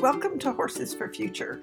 [0.00, 1.62] Welcome to Horses for Future.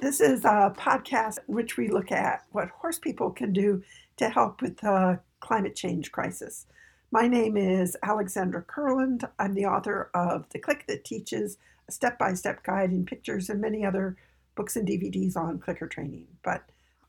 [0.00, 3.84] This is a podcast which we look at what horse people can do
[4.16, 6.66] to help with the climate change crisis.
[7.12, 9.30] My name is Alexandra Kurland.
[9.38, 11.58] I'm the author of The Click That Teaches,
[11.88, 14.16] a step by step guide in pictures, and many other
[14.56, 16.26] books and DVDs on clicker training.
[16.42, 16.64] But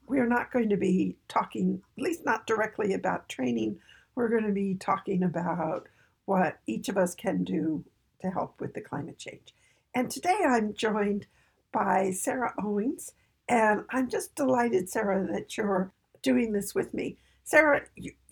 [0.05, 3.79] we are not going to be talking, at least not directly about training.
[4.13, 5.87] We're going to be talking about
[6.25, 7.83] what each of us can do
[8.21, 9.55] to help with the climate change.
[9.95, 11.25] And today I'm joined
[11.73, 13.11] by Sarah Owings,
[13.47, 17.17] and I'm just delighted, Sarah, that you're doing this with me.
[17.43, 17.81] Sarah,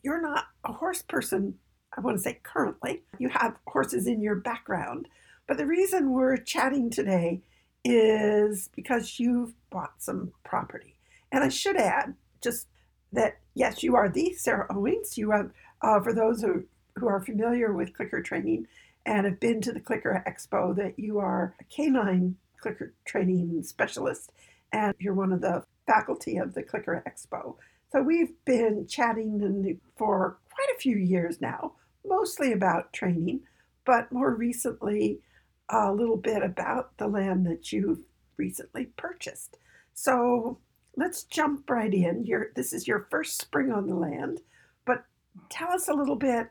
[0.04, 1.56] you're not a horse person,
[1.98, 3.02] I want to say currently.
[3.18, 5.08] You have horses in your background.
[5.48, 7.42] But the reason we're chatting today
[7.84, 11.00] is because you've bought some property.
[11.32, 12.14] And I should add
[12.44, 12.68] just
[13.14, 15.18] that, yes, you are the Sarah Owings.
[15.18, 18.68] You have, uh, for those who, who are familiar with clicker training
[19.08, 24.32] and have been to the Clicker Expo, that you are a canine clicker training specialist
[24.74, 27.56] and you're one of the faculty of the Clicker Expo.
[27.92, 31.72] So we've been chatting for quite a few years now,
[32.06, 33.42] mostly about training,
[33.86, 35.22] but more recently,
[35.70, 38.00] a little bit about the land that you've
[38.36, 39.58] recently purchased.
[39.94, 40.60] So
[40.98, 42.26] let's jump right in.
[42.26, 44.42] You're, this is your first spring on the land,
[44.86, 45.06] but
[45.50, 46.48] tell us a little bit.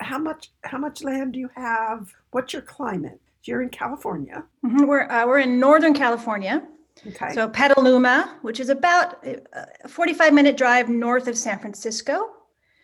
[0.00, 2.12] How much how much land do you have?
[2.30, 3.20] What's your climate?
[3.44, 4.44] You're in California.
[4.64, 4.84] Mm-hmm.
[4.84, 6.62] We're uh, we're in Northern California.
[7.06, 7.32] Okay.
[7.32, 12.30] So Petaluma, which is about a 45 minute drive north of San Francisco.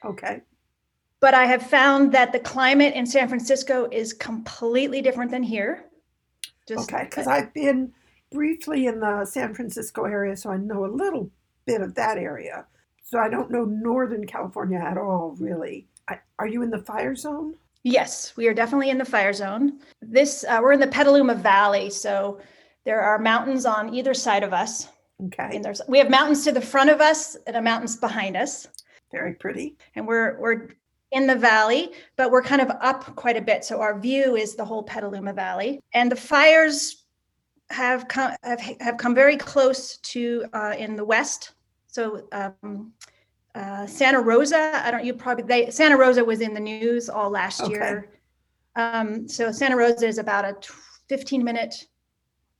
[0.05, 0.43] Okay.
[1.21, 5.87] But I have found that the climate in San Francisco is completely different than here.
[6.69, 7.93] Just, okay, because I've been
[8.33, 11.31] briefly in the San Francisco area, so I know a little
[11.65, 12.67] bit of that area.
[13.03, 15.87] So I don't know Northern California at all, really.
[16.09, 17.55] I, are you in the fire zone?
[17.83, 19.79] Yes, we are definitely in the fire zone.
[20.03, 22.41] This uh, we're in the Petaluma Valley, so
[22.85, 24.89] there are mountains on either side of us.
[25.27, 25.51] Okay.
[25.55, 28.67] And there's we have mountains to the front of us and a mountains behind us.
[29.13, 29.77] Very pretty.
[29.95, 30.69] And we're we're
[31.13, 33.65] in the valley, but we're kind of up quite a bit.
[33.65, 35.81] So our view is the whole Petaluma Valley.
[35.95, 37.05] And the fires
[37.71, 41.53] have come have, have come very close to uh, in the west.
[41.87, 42.93] So um,
[43.57, 44.83] uh, Santa Rosa.
[44.85, 45.05] I don't.
[45.05, 47.73] You probably they Santa Rosa was in the news all last okay.
[47.73, 48.09] year.
[48.77, 50.55] Um, so Santa Rosa is about a
[51.09, 51.75] 15 minute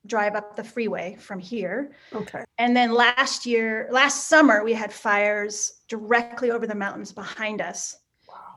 [0.07, 1.93] drive up the freeway from here.
[2.15, 2.45] Okay.
[2.59, 7.99] And then last year, last summer, we had fires directly over the mountains behind us.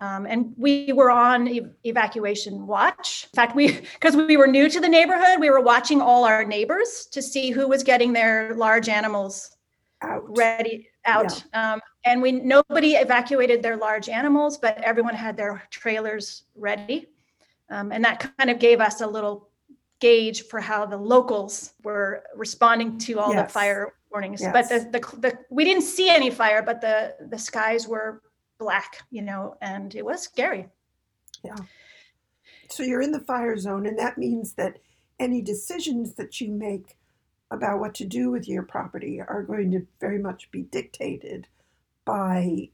[0.02, 3.28] Um, and we were on ev- evacuation watch.
[3.34, 6.46] In fact, we because we were new to the neighborhood, we were watching all our
[6.46, 9.58] neighbors to see who was getting their large animals
[10.02, 10.24] out.
[10.38, 11.44] ready out.
[11.53, 11.74] Yeah.
[11.74, 17.08] Um, and we nobody evacuated their large animals, but everyone had their trailers ready.
[17.70, 19.50] Um, and that kind of gave us a little
[20.00, 23.48] gauge for how the locals were responding to all yes.
[23.48, 24.42] the fire warnings.
[24.42, 24.53] Yes.
[24.53, 28.22] But the, the, the we didn't see any fire, but the the skies were
[28.58, 30.68] black, you know, and it was scary.
[31.44, 31.56] Yeah.
[32.69, 34.80] So you're in the fire zone, and that means that
[35.19, 36.96] any decisions that you make
[37.52, 41.48] about what to do with your property are going to very much be dictated
[42.06, 42.70] by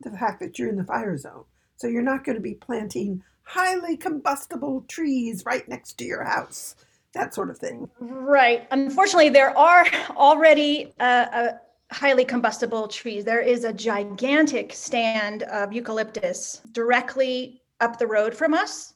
[0.00, 1.44] the fact that you're in the fire zone.
[1.76, 6.74] So you're not going to be planting highly combustible trees right next to your house,
[7.12, 7.88] that sort of thing.
[8.00, 8.66] Right.
[8.72, 11.48] Unfortunately, there are already uh, uh,
[11.92, 13.24] highly combustible trees.
[13.24, 18.94] There is a gigantic stand of eucalyptus directly up the road from us.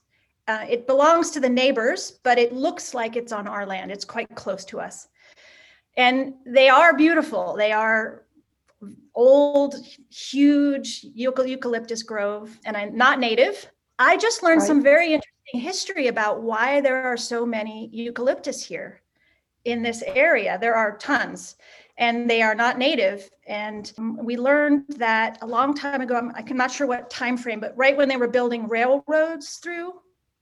[0.49, 3.93] Uh, it belongs to the neighbors, but it looks like it's on our land.
[3.93, 5.07] It's quite close to us
[5.97, 7.55] and they are beautiful.
[7.57, 8.25] They are
[9.15, 9.75] old,
[10.11, 13.71] huge eucalyptus grove, and I'm not native.
[13.99, 14.67] I just learned right.
[14.67, 19.03] some very interesting history about why there are so many eucalyptus here
[19.65, 20.59] in this area.
[20.59, 21.57] There are tons,
[21.99, 23.29] and they are not native.
[23.47, 26.17] And um, we learned that a long time ago.
[26.17, 29.93] I'm, I'm not sure what time frame, but right when they were building railroads through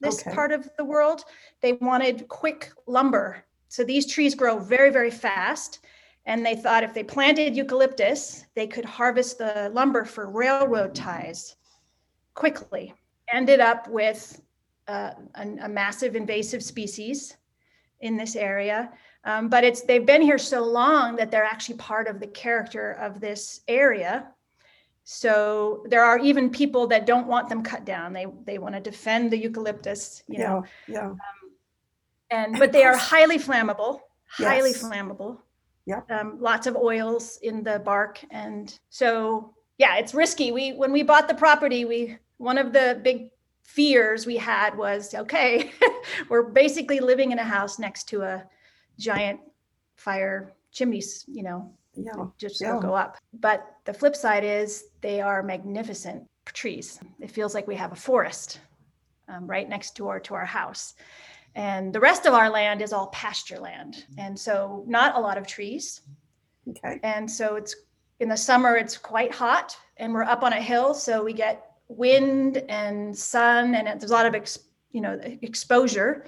[0.00, 0.34] this okay.
[0.34, 1.24] part of the world,
[1.60, 5.80] they wanted quick lumber so these trees grow very, very fast.
[6.26, 11.56] And they thought if they planted eucalyptus, they could harvest the lumber for railroad ties
[12.34, 12.94] quickly.
[13.32, 14.40] Ended up with
[14.88, 17.36] uh, a, a, massive invasive species
[18.00, 18.90] in this area.
[19.24, 22.92] Um, but it's they've been here so long that they're actually part of the character
[22.92, 24.28] of this area.
[25.04, 28.12] So there are even people that don't want them cut down.
[28.12, 30.22] They they want to defend the eucalyptus.
[30.26, 30.64] You yeah, know.
[30.86, 31.06] yeah.
[31.08, 31.18] Um,
[32.30, 34.82] and but they are highly flammable highly yes.
[34.82, 35.38] flammable
[35.86, 40.92] yeah um, lots of oils in the bark and so yeah it's risky we when
[40.92, 43.30] we bought the property we one of the big
[43.62, 45.70] fears we had was okay
[46.28, 48.44] we're basically living in a house next to a
[48.98, 49.40] giant
[49.96, 52.28] fire chimneys, you know, Yeah.
[52.38, 52.78] just Yeah.
[52.80, 53.18] go up.
[53.32, 57.00] But the flip side is they are magnificent trees.
[57.20, 58.60] It feels like we have a forest
[59.28, 60.94] um, right next door to our house.
[61.58, 64.04] And the rest of our land is all pasture land.
[64.16, 66.02] And so not a lot of trees.
[66.68, 67.00] Okay.
[67.02, 67.74] And so it's
[68.20, 70.94] in the summer, it's quite hot and we're up on a hill.
[70.94, 74.60] So we get wind and sun and there's a lot of, ex,
[74.92, 76.26] you know, exposure.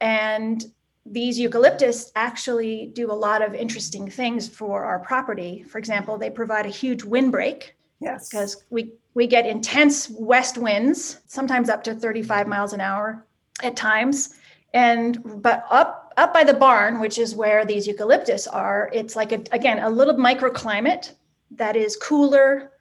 [0.00, 0.64] And
[1.04, 5.62] these eucalyptus actually do a lot of interesting things for our property.
[5.62, 8.30] For example, they provide a huge windbreak Yes.
[8.30, 13.26] because we we get intense west winds, sometimes up to 35 miles an hour
[13.62, 14.37] at times.
[14.74, 19.32] And but up up by the barn, which is where these eucalyptus are, it's like
[19.32, 21.12] a, again a little microclimate
[21.52, 22.72] that is cooler.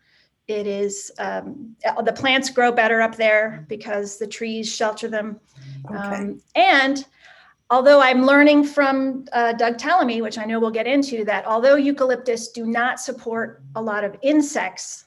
[0.48, 5.40] It is um, the plants grow better up there because the trees shelter them.
[5.90, 5.98] Okay.
[5.98, 7.06] Um, and
[7.70, 11.76] although I'm learning from uh, Doug Tallamy, which I know we'll get into, that although
[11.76, 15.06] eucalyptus do not support a lot of insects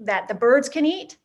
[0.00, 1.18] that the birds can eat,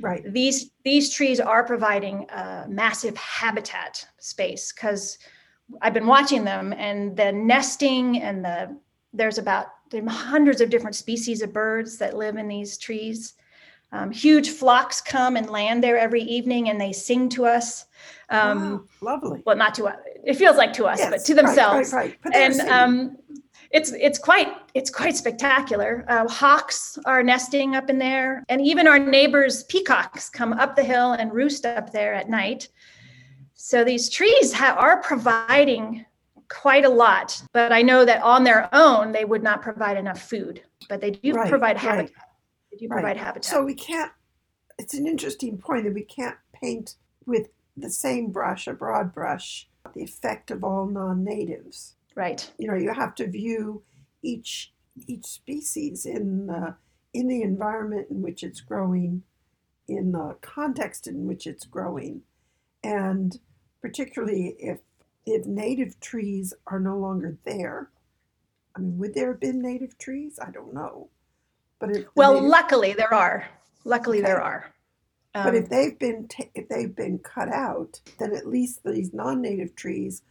[0.00, 0.22] right.
[0.32, 5.18] these these trees are providing a massive habitat space because
[5.82, 8.76] I've been watching them and the nesting and the
[9.12, 13.34] there's about there hundreds of different species of birds that live in these trees.
[13.92, 17.86] Um, huge flocks come and land there every evening and they sing to us.
[18.28, 19.42] Um, Wow, lovely.
[19.44, 19.96] Well, not to us.
[20.24, 22.18] It feels like to us, but to themselves Right, right.
[22.22, 23.16] But and um,
[23.72, 26.04] it's it's quite it's quite spectacular.
[26.08, 30.84] Uh, hawks are nesting up in there, and even our neighbors' peacocks come up the
[30.84, 32.68] hill and roost up there at night.
[33.54, 36.04] So these trees ha- are providing
[36.48, 40.22] quite a lot, but I know that on their own they would not provide enough
[40.22, 40.62] food.
[40.88, 42.24] But they do Right, provide right, habitat.
[42.72, 42.96] They do right.
[43.02, 43.44] provide habitat.
[43.44, 44.10] So we can't,
[44.78, 46.96] it's an interesting point that we can't paint
[47.26, 51.94] with the same brush, a broad brush, the effect of all non natives.
[52.16, 52.50] right.
[52.58, 53.82] You know, you have to view
[54.22, 54.72] each
[55.06, 56.74] each species in the
[57.14, 59.22] in the environment in which it's growing,
[59.88, 62.22] in the context in which it's growing,
[62.84, 63.38] and
[63.80, 64.80] particularly if
[65.26, 67.90] if native trees are no longer there.
[68.76, 70.38] I mean, would there have been native trees?
[70.40, 71.08] I don't know.
[71.78, 73.48] But if Well, native- luckily there are.
[73.84, 74.44] Luckily there Okay.
[74.46, 74.74] are.
[75.32, 79.12] But Um, if they've been ta- if they've been cut out, then at least these
[79.12, 80.22] non-native trees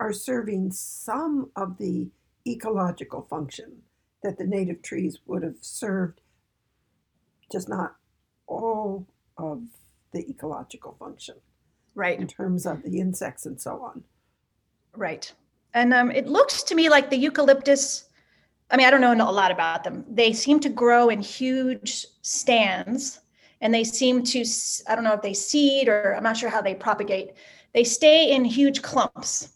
[0.00, 2.10] are serving some of the
[2.46, 3.82] ecological function
[4.22, 6.20] that the native trees would have served,
[7.50, 7.96] just not
[8.46, 9.06] all
[9.36, 9.62] of
[10.12, 11.36] the ecological function
[11.94, 12.18] right.
[12.18, 14.02] in terms of the insects and so on.
[14.96, 15.32] Right.
[15.74, 18.08] And um, it looks to me like the eucalyptus.
[18.70, 20.04] I mean, I don't know a lot about them.
[20.08, 23.20] They seem to grow in huge stands
[23.60, 24.44] and they seem to,
[24.88, 27.32] I don't know if they seed or I'm not sure how they propagate.
[27.72, 29.50] They stay in huge clumps.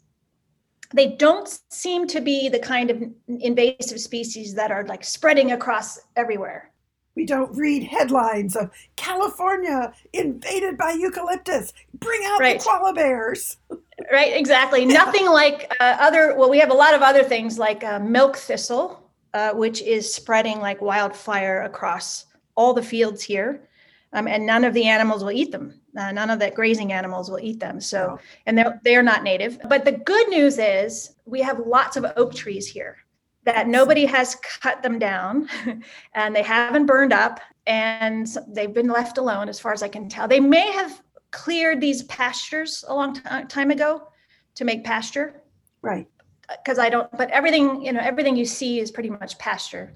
[0.95, 3.03] They don't seem to be the kind of
[3.41, 6.71] invasive species that are like spreading across everywhere.
[7.15, 11.73] We don't read headlines of California invaded by eucalyptus.
[11.95, 12.59] Bring out Right.
[12.61, 13.57] the koala bears.
[14.13, 14.85] Right, exactly.
[14.85, 18.37] Nothing like uh, other, well, we have a lot of other things like uh, milk
[18.37, 23.69] thistle, uh, which is spreading like wildfire across all the fields here.
[24.13, 25.78] Um, and none of the animals will eat them.
[25.97, 27.81] Uh, none of the grazing animals will eat them.
[27.81, 28.19] So, Wow.
[28.47, 29.59] and they're, they're not native.
[29.69, 32.99] But the good news is we have lots of oak trees here
[33.45, 35.49] that nobody has cut them down
[36.15, 40.09] and they haven't burned up and they've been left alone as far as I can
[40.09, 40.29] tell.
[40.29, 44.09] They may have cleared these pastures a long ti- time ago
[44.55, 45.43] to make pasture
[45.81, 46.07] Right.
[46.49, 49.95] because I don't, but everything, you know, everything you see is pretty much pasture.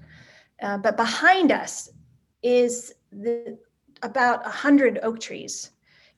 [0.61, 1.89] Uh, but behind us
[2.41, 3.57] is the
[4.01, 5.71] about a hundred oak trees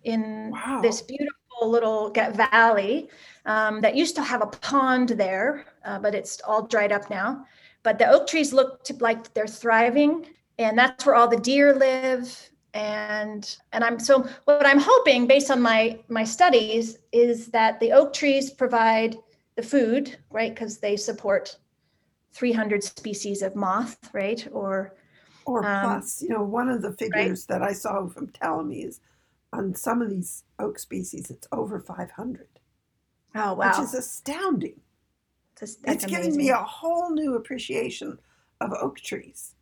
[0.06, 0.80] in Wow.
[0.82, 3.10] this beautiful little valley
[3.46, 7.46] um, that used to have a pond there, uh, but it's all dried up now.
[7.84, 10.26] But the oak trees look to, like they're thriving,
[10.58, 12.50] and that's where all the deer live.
[12.74, 17.92] And and I'm so what I'm hoping, based on my my studies, is that the
[17.94, 19.18] oak trees provide
[19.56, 20.54] the food, right?
[20.54, 21.58] Because they support
[22.34, 24.46] 300 species of moth, right?
[24.52, 24.96] Or
[25.46, 29.00] Or Um, plus, you know, one of the figures that I saw from Tallamy is
[29.56, 32.48] on some of these oak species, it's over 500,
[33.36, 34.80] oh wow, which is astounding.
[35.56, 38.20] That's- that's it's giving me a whole new appreciation
[38.62, 39.56] of oak trees.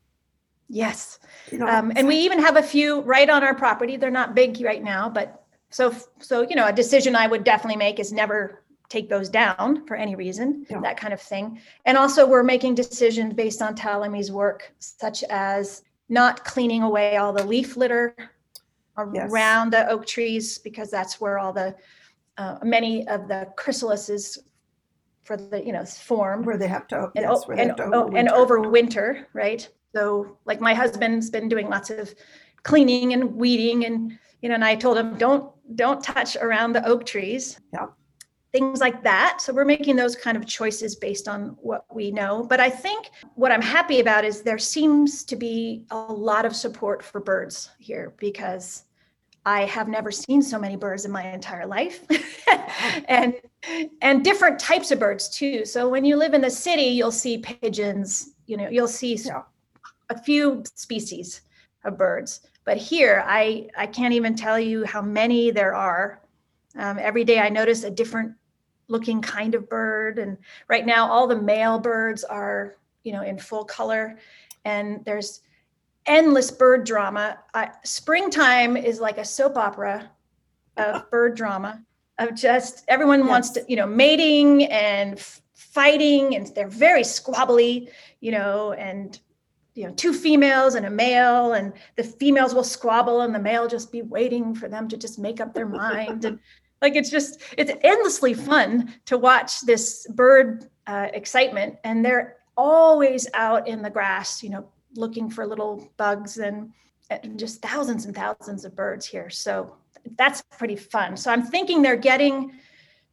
[0.69, 1.19] yes.
[1.51, 3.95] You know, Um, and we even have a few right on our property.
[3.97, 7.77] They're not big right now, but so so you know, a decision I would definitely
[7.77, 10.79] make is never take those down for any reason, Yeah.
[10.81, 11.59] that kind of thing.
[11.85, 17.33] And also, we're making decisions based on Tallamy's work, such as not cleaning away all
[17.33, 18.15] the leaf litter
[19.13, 19.31] Yes.
[19.31, 21.75] around the oak trees because that's where all the
[22.37, 24.37] uh, many of the chrysalises
[25.23, 27.79] for the you know form where they have to and, yes, o- where they and,
[27.79, 29.67] have to o- and overwinter, right?
[29.95, 32.13] So like my husband's been doing lots of
[32.63, 36.85] cleaning and weeding and you know, and I told him don't don't touch around the
[36.85, 37.59] oak trees.
[37.73, 37.87] Yeah.
[38.53, 39.41] Things like that.
[39.41, 42.43] So we're making those kind of choices based on what we know.
[42.43, 46.55] But I think what I'm happy about is there seems to be a lot of
[46.55, 48.83] support for birds here because
[49.45, 52.05] I have never seen so many birds in my entire life.
[53.07, 53.33] and
[54.01, 55.65] and different types of birds too.
[55.65, 59.19] So when you live in the city, you'll see pigeons, you know, you'll see
[60.09, 61.41] a few species
[61.83, 62.41] of birds.
[62.65, 66.21] But here, I I can't even tell you how many there are.
[66.77, 68.33] Um, every day, I notice a different
[68.87, 70.37] looking kind of bird, and
[70.67, 74.17] right now, all the male birds are you know in full color,
[74.65, 75.41] and there's
[76.05, 77.39] endless bird drama.
[77.53, 80.09] I, springtime is like a soap opera
[80.77, 81.83] of bird drama
[82.19, 87.89] of just everyone wants to you know mating and f- fighting and they're very squabbly
[88.21, 89.19] you know and
[89.73, 93.67] you know two females and a male and the females will squabble and the male
[93.67, 96.39] just be waiting for them to just make up their mind and
[96.83, 103.27] like it's just it's endlessly fun to watch this bird uh, excitement and they're always
[103.33, 106.71] out in the grass you know looking for little bugs and,
[107.09, 109.27] and just thousands and thousands of birds here.
[109.27, 109.75] So
[110.17, 111.17] that's pretty fun.
[111.17, 112.51] So i'm thinking they're getting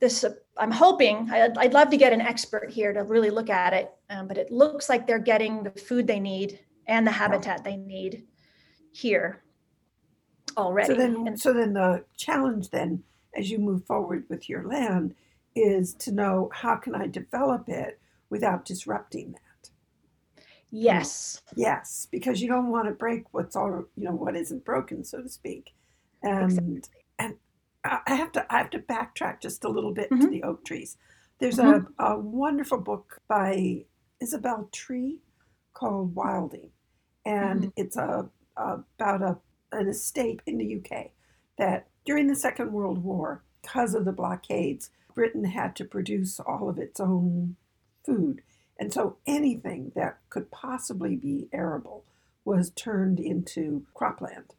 [0.01, 3.51] this uh, i'm hoping I'd, I'd love to get an expert here to really look
[3.51, 7.11] at it um, but it looks like they're getting the food they need and the
[7.11, 8.25] habitat they need
[8.93, 9.43] here
[10.57, 10.89] already.
[10.89, 13.03] So then, and so then the challenge then,
[13.37, 15.15] as you move forward with your land,
[15.55, 19.71] is to know how can I develop it without disrupting that.
[20.71, 25.05] yes Yes, because you don't want to break what's all you know what isn't broken,
[25.05, 25.75] so to speak.
[26.23, 26.83] And Exactly.
[27.19, 27.37] and
[27.85, 30.31] I have to I have to backtrack just a little bit to Mhm.
[30.31, 30.97] the oak trees.
[31.41, 31.87] There's Mhm.
[31.99, 33.85] a, a wonderful book by
[34.21, 35.19] Isabel Tree
[35.75, 36.71] called Wilding,
[37.27, 37.73] and Mhm.
[37.77, 39.39] it's a, about a
[39.73, 41.11] an estate in the UK
[41.59, 46.69] that during the Second World War, because of the blockades, Britain had to produce all
[46.69, 47.57] of its own
[48.05, 48.43] food.
[48.79, 52.05] And so anything that could possibly be arable
[52.45, 54.51] was turned into cropland.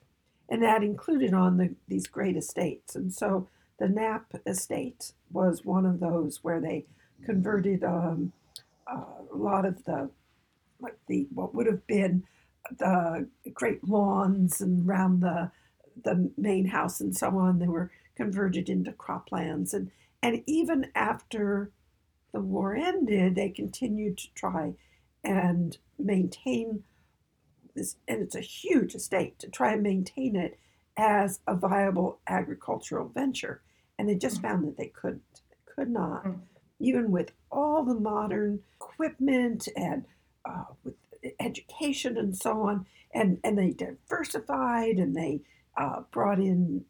[0.48, 2.96] And that included on the, these great estates.
[2.96, 3.48] And so
[3.80, 6.86] the Knepp estate was one of those where they
[7.26, 8.34] converted um,
[8.88, 10.10] a lot of the,
[10.80, 12.24] like the, what would have been
[12.78, 15.52] the great lawns and around the,
[16.04, 19.74] the main house and so on, they were converted into croplands.
[19.74, 21.72] And, and even after
[22.34, 24.74] the war ended, they continued to try
[25.24, 26.84] and maintain
[27.76, 30.58] this, and it's a huge estate to try and maintain it
[30.98, 33.62] as a viable agricultural venture.
[33.98, 36.40] And they just found that they couldn't, could not, Mm.
[36.80, 40.06] even with all the modern equipment and
[40.46, 40.96] uh, with
[41.40, 42.86] education and so on.
[43.14, 45.42] And, and they diversified and they
[45.78, 46.86] uh, brought in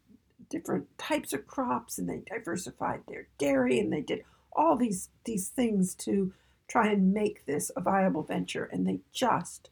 [0.50, 4.22] different types of crops and they diversified their dairy and they did
[4.52, 6.32] all these these things to
[6.68, 9.70] try and make this a viable venture and they just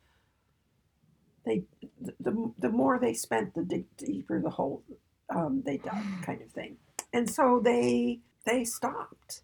[1.45, 1.63] they
[2.19, 4.83] the, the more they spent the deeper the hole
[5.31, 6.77] um, they dug kind of thing.
[7.13, 9.43] And so they they stopped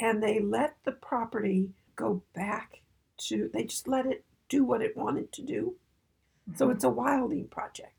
[0.00, 2.82] and they let the property go back
[3.18, 5.74] to they just let it do what it wanted to do.
[6.54, 7.95] So it's a wilding project.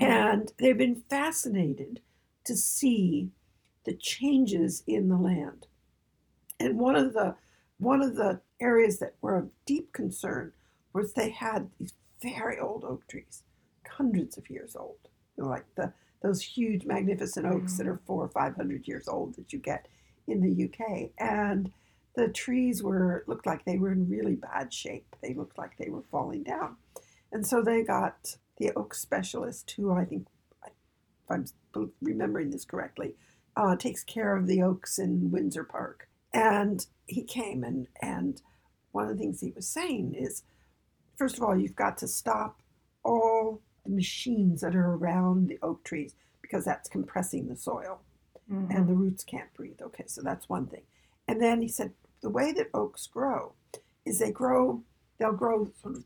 [0.00, 2.00] And they've been fascinated
[2.44, 3.30] to see
[3.84, 5.66] the changes in the land.
[6.60, 7.36] And one of the
[7.78, 10.52] one of the areas that were of deep concern
[10.92, 13.44] was they had these very old oak trees,
[13.88, 14.98] hundreds of years old,
[15.36, 15.92] you know, like the
[16.22, 17.90] those huge, magnificent oaks that mm.
[17.90, 19.86] are four or five hundred years old that you get
[20.26, 21.10] in the UK.
[21.18, 21.70] And
[22.16, 25.14] the trees were looked like they were in really bad shape.
[25.22, 26.76] They looked like they were falling down.
[27.30, 30.26] And so they got the oak specialist, who I think,
[30.66, 30.72] if
[31.30, 31.44] I'm
[32.00, 33.14] remembering this correctly,
[33.56, 36.08] uh, takes care of the oaks in Windsor Park.
[36.32, 38.42] And he came and and
[38.92, 40.42] one of the things he was saying is,
[41.16, 42.60] first of all, you've got to stop
[43.04, 48.00] all the machines that are around the oak trees because that's compressing the soil
[48.50, 48.74] Mhm.
[48.74, 49.80] and the roots can't breathe.
[49.82, 50.82] Okay, so that's one thing.
[51.26, 53.54] And then he said the way that oaks grow
[54.04, 54.82] is they grow,
[55.18, 56.04] they'll grow sort of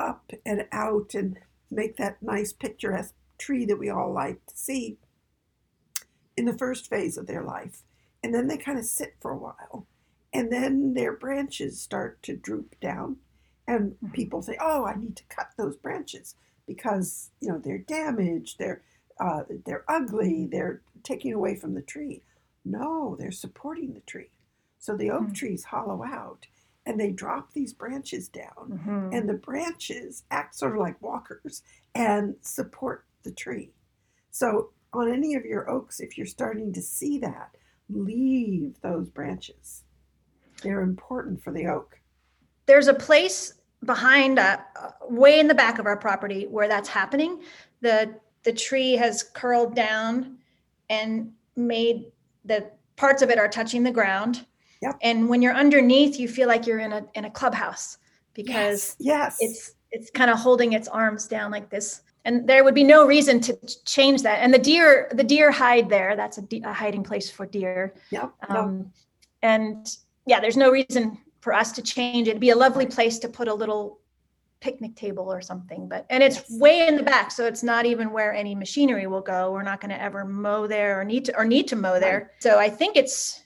[0.00, 1.38] up and out and
[1.70, 4.98] make that nice picturesque tree that we all like to see
[6.36, 7.82] in the first phase of their life.
[8.22, 9.86] And then they kind of sit for a while.
[10.32, 13.16] And then their branches start to droop down.
[13.66, 14.12] And Mhm.
[14.12, 16.34] people say, oh, I need to cut those branches
[16.66, 18.82] because, you know, they're damaged, they're,
[19.18, 22.22] uh, they're ugly, they're taking away from the tree.
[22.64, 24.30] No, they're supporting the tree.
[24.78, 25.34] So the oak Mm.
[25.34, 26.46] trees hollow out
[26.86, 29.14] and they drop these branches down, Mhm.
[29.16, 31.62] and the branches act sort of like walkers
[31.94, 33.72] and support the tree.
[34.30, 37.54] So on any of your oaks, if you're starting to see that,
[37.88, 39.84] leave those branches.
[40.62, 41.96] They're important for the oak.
[42.66, 44.58] there's a place behind uh,
[45.08, 47.42] way in the back of our property where that's happening
[47.80, 50.38] the the tree has curled down
[50.88, 52.12] and made
[52.44, 54.46] the parts of it are touching the ground
[54.82, 54.96] Yep.
[55.02, 57.98] and when you're underneath you feel like you're in a in a clubhouse
[58.34, 62.74] because yes, it's it's kind of holding its arms down like this and there would
[62.74, 66.42] be no reason to change that and the deer the deer hide there that's a,
[66.42, 68.50] de- a hiding place for deer yep, yep.
[68.50, 68.92] um,
[69.42, 69.96] and
[70.26, 72.32] yeah, there's no reason for us to change it.
[72.32, 73.98] It'd be a lovely place to put a little
[74.60, 76.60] picnic table or something, but and it's Yes.
[76.60, 79.50] way in the back, so it's not even where any machinery will go.
[79.50, 82.32] We're not going to ever mow there or need to or need to mow there.
[82.40, 83.39] So I think it's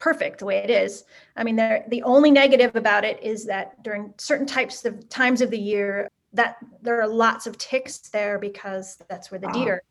[0.00, 1.04] perfect the way it is.
[1.36, 5.40] I mean, there the only negative about it is that during certain types of times
[5.40, 9.52] of the year that there are lots of ticks there because that's where the Ah.
[9.52, 9.82] deer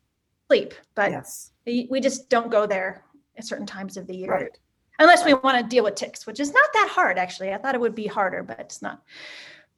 [0.48, 0.74] sleep.
[0.94, 3.04] But yes, we we just don't go there
[3.38, 4.58] at certain times of the year right.
[4.98, 7.54] unless we want to deal with ticks, which is not that hard actually.
[7.54, 9.02] I thought it would be harder, but it's not.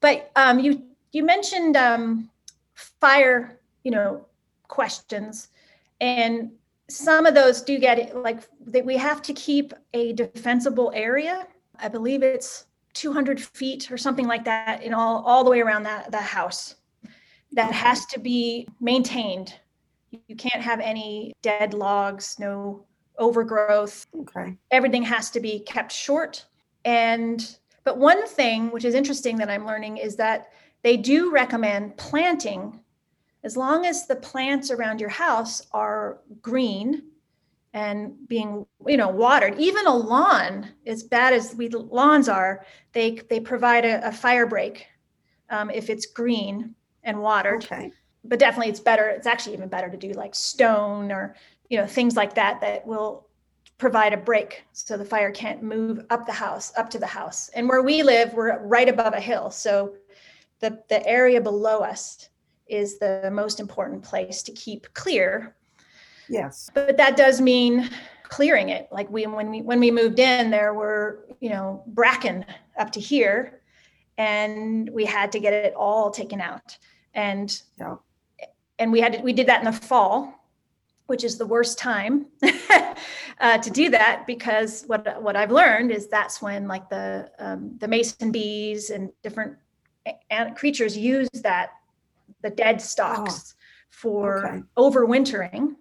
[0.01, 2.29] But um, you you mentioned um,
[2.73, 4.25] fire, you know,
[4.67, 5.49] questions,
[6.01, 6.51] and
[6.93, 8.85] some of those do get like that.
[8.85, 11.47] We have to keep a defensible area.
[11.79, 15.83] I believe it's 200 feet or something like that in all all the way around
[15.83, 16.75] that the house.
[17.53, 19.53] That has to be maintained.
[20.27, 22.85] You can't have any dead logs, no
[23.19, 24.57] overgrowth Okay.
[24.71, 26.45] everything has to be kept short
[26.83, 31.95] and but one thing which is interesting that i'm learning is that they do recommend
[31.95, 32.79] planting
[33.43, 37.03] as long as the plants around your house are green
[37.73, 43.19] and being you know watered even a lawn as bad as we lawns are they
[43.29, 44.87] they provide a, a fire break
[45.49, 47.91] um, if it's green and watered Okay.
[48.23, 51.35] but definitely it's better it's actually even better to do like stone or
[51.69, 53.27] you know things like that that will
[53.79, 57.49] provide a break so the fire can't move up the house up to the house
[57.49, 59.95] and where we live we're right above a hill so
[60.59, 62.29] the the area below us
[62.73, 65.55] is the most important place to keep clear
[66.29, 66.69] Yes.
[66.73, 67.89] but that does mean
[68.23, 72.45] clearing it like we when we when we moved in there were you know bracken
[72.77, 73.61] up to here
[74.17, 76.77] and we had to get it all taken out
[77.13, 77.95] and Yeah.
[78.79, 80.39] and we had to, we did that in the fall
[81.07, 82.25] which is the worst time
[83.39, 87.75] uh, to do that because what what I've learned is that's when like the um,
[87.79, 89.57] the mason bees and different
[90.55, 91.71] creatures use that
[92.43, 93.55] the dead stalks
[93.89, 94.61] for okay.
[94.77, 95.75] overwintering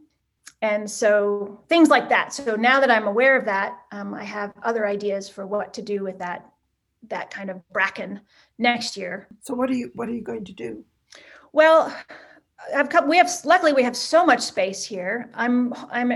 [0.62, 4.52] and so things like that so now that i'm aware of that um, i have
[4.62, 6.50] other ideas for what to do with that
[7.08, 8.20] that kind of bracken
[8.58, 10.84] next year So what are you what are you going to do?
[11.52, 11.94] well
[12.74, 16.12] i've come we have luckily we have so much space here i'm i'm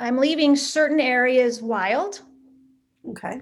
[0.00, 2.22] i'm leaving certain areas wild
[3.08, 3.40] Okay.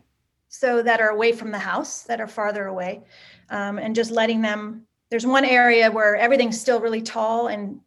[0.48, 3.02] so that are away from the house that are farther away
[3.50, 7.80] um, and just letting them there's one area where everything's still really tall and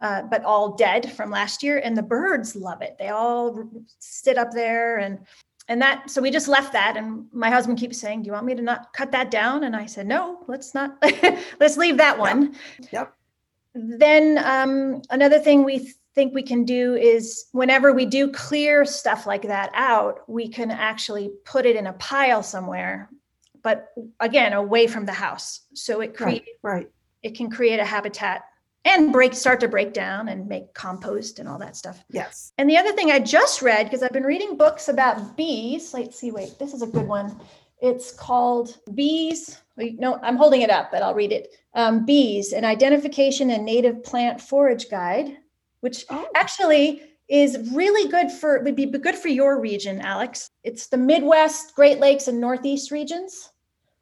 [0.00, 2.96] uh, but all dead from last year and the birds love it.
[2.98, 3.68] They all
[3.98, 5.18] sit up there and
[5.68, 8.46] and that so we just left that and my husband keeps saying do you want
[8.46, 9.64] me to not cut that down?
[9.64, 10.96] And i said no let's not
[11.60, 12.56] let's leave that one.
[12.92, 13.14] Yep.
[13.74, 18.84] then um, another thing we th- think we can do is whenever we do clear
[18.84, 23.08] stuff like that out, we can actually put it in a pile somewhere,
[23.62, 23.88] but
[24.20, 25.62] again, away from the house.
[25.74, 26.74] So it create Right.
[26.74, 26.90] Right.
[27.22, 28.44] it can create a habitat
[28.84, 32.02] and break start to break down and make compost and all that stuff.
[32.10, 32.52] Yes.
[32.56, 35.92] And the other thing I just read because I've been reading books about bees.
[35.92, 37.38] Let's see, wait, this is a good one.
[37.82, 39.58] It's called Bees.
[39.76, 41.54] No, I'm holding it up, but I'll read it.
[41.74, 45.38] Um, Bees, an identification and native plant forage guide,
[45.80, 46.28] which Oh.
[46.34, 50.50] actually is really good for would be good for your region, Alex.
[50.64, 53.50] It's the Midwest, Great Lakes, and Northeast regions.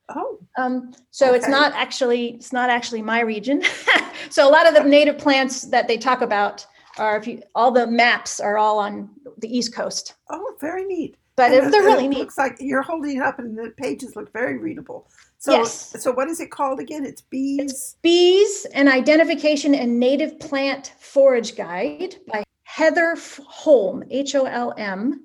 [0.09, 0.39] Oh.
[0.57, 3.63] Um, so it's not actually it's not actually my region.
[4.31, 7.71] so a lot of the native plants that they talk about are if you all
[7.71, 11.17] the maps are all on the East Coast, Oh, very neat.
[11.37, 12.19] but And it- they're really it neat.
[12.21, 15.07] Looks like you're holding it up, and the pages look very readable.
[15.41, 15.95] So, Yes.
[16.03, 17.05] so what is it called again?
[17.05, 17.97] It's bees.
[18.03, 22.43] Bees, an identification and native plant forage guide by
[22.79, 25.25] Heather Holm, H O L M.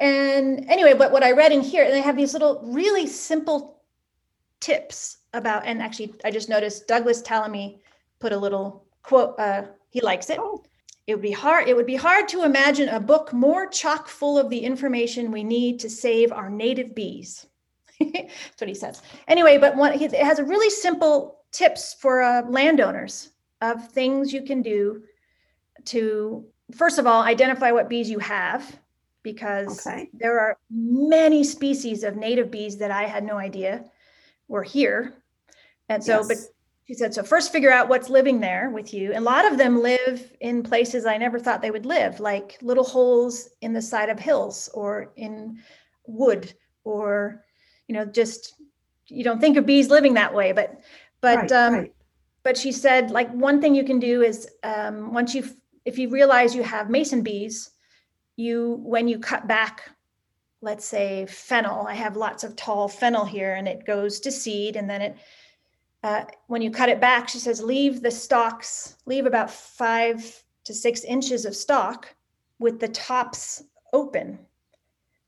[0.00, 3.84] And anyway, but what I read in here, and they have these little really simple
[4.58, 7.78] tips about, and actually, I just noticed Douglas Tallamy
[8.18, 10.38] put a little quote, uh, he likes it.
[10.40, 10.64] Oh,
[11.06, 14.38] it would be hard it would be hard to imagine a book more chock full
[14.38, 17.46] of the information we need to save our native bees
[18.00, 22.42] that's what he says anyway but one, it has a really simple tips for uh,
[22.48, 25.02] landowners of things you can do
[25.84, 28.78] to first of all identify what bees you have
[29.22, 30.08] because Okay.
[30.14, 33.84] there are many species of native bees that i had no idea
[34.48, 35.14] were here
[35.88, 36.36] and so but
[36.90, 39.12] she said, so first figure out what's living there with you.
[39.12, 42.58] And a lot of them live in places I never thought they would live, like
[42.62, 45.60] little holes in the side of hills or in
[46.08, 46.52] wood
[46.82, 47.44] or,
[47.86, 48.54] you know, just
[49.06, 50.50] you don't think of bees living that way.
[50.50, 50.80] But
[51.20, 51.94] but right, um right.
[52.42, 55.44] but she said like one thing you can do is um once you
[55.84, 57.70] if you realize you have mason bees,
[58.36, 59.90] you when you cut back
[60.62, 64.76] let's say fennel i have lots of tall fennel here and it goes to seed
[64.76, 65.16] and then it
[66.02, 70.72] uh, when you cut it back she says leave the stalks leave about five to
[70.72, 72.14] six inches of stalk
[72.58, 73.62] with the tops
[73.92, 74.38] open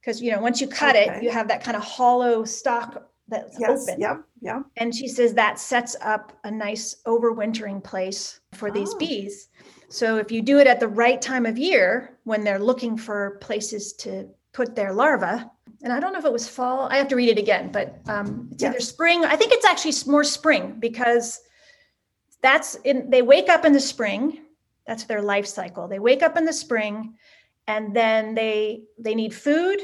[0.01, 3.59] because you know once you cut it you have that kind of hollow stalk that's
[3.59, 3.83] Yes.
[3.89, 4.25] open Yep.
[4.43, 4.63] Yep.
[4.77, 8.99] and she says that sets up a nice overwintering place for these Oh.
[8.99, 9.49] bees.
[9.93, 13.39] So if you do it at the right time of year when they're looking for
[13.43, 15.45] places to put their larvae,
[15.83, 18.01] and I don't know if it was fall, I have to read it again, but
[18.07, 19.23] um, it's either spring.
[19.23, 21.41] I think it's actually more spring because
[22.41, 24.41] that's in, they wake up in the spring.
[24.87, 25.87] That's their life cycle.
[25.89, 27.15] They wake up in the spring
[27.67, 29.79] and then they they need food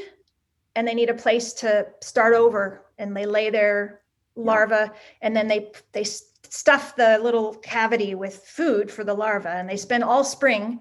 [0.75, 3.98] and they need a place to start over and they lay their
[4.43, 9.69] larvae and then they they stuff the little cavity with food for the larva and
[9.69, 10.79] they spend all spring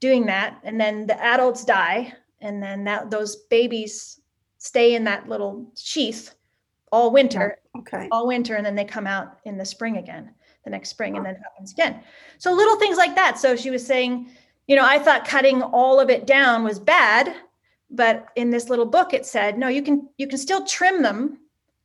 [0.00, 4.20] doing that and then the adults die and then that those babies
[4.58, 6.34] stay in that little sheath
[6.90, 7.58] all winter.
[7.78, 8.08] Okay.
[8.10, 10.34] all winter and then they come out in the spring again
[10.64, 12.02] the next spring and then it happens again.
[12.38, 13.38] So little things like that.
[13.38, 14.30] So she was saying
[14.68, 17.34] you know i thought cutting all of it down was bad
[17.90, 21.40] but in this little book it said no you can you can still trim them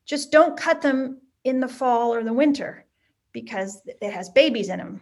[0.05, 2.85] just don't cut them in the fall or the winter
[3.31, 5.01] because it has babies in them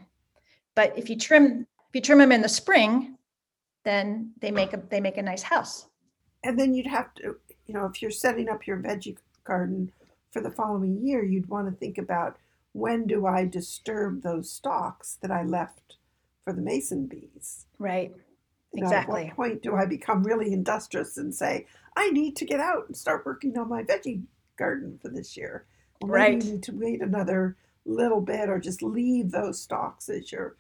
[0.76, 3.18] but if you trim if you trim them in the spring
[3.84, 5.88] then they make a they make a nice house
[6.44, 7.36] And then you'd have to,
[7.68, 9.92] you know, if you're setting up your veggie garden
[10.32, 12.38] for the following year, you'd want to think about
[12.74, 15.98] when do I disturb those stalks that I left
[16.44, 17.66] for the mason bees?
[17.80, 18.12] right
[18.74, 19.22] You know, Exactly.
[19.28, 22.88] At what point do I become really industrious and say, I need to get out
[22.88, 24.24] and start working on my veggie
[24.62, 25.66] garden for this year?
[26.02, 26.44] Maybe Right.
[26.46, 30.56] you need to wait another little bit or just leave those stalks as you're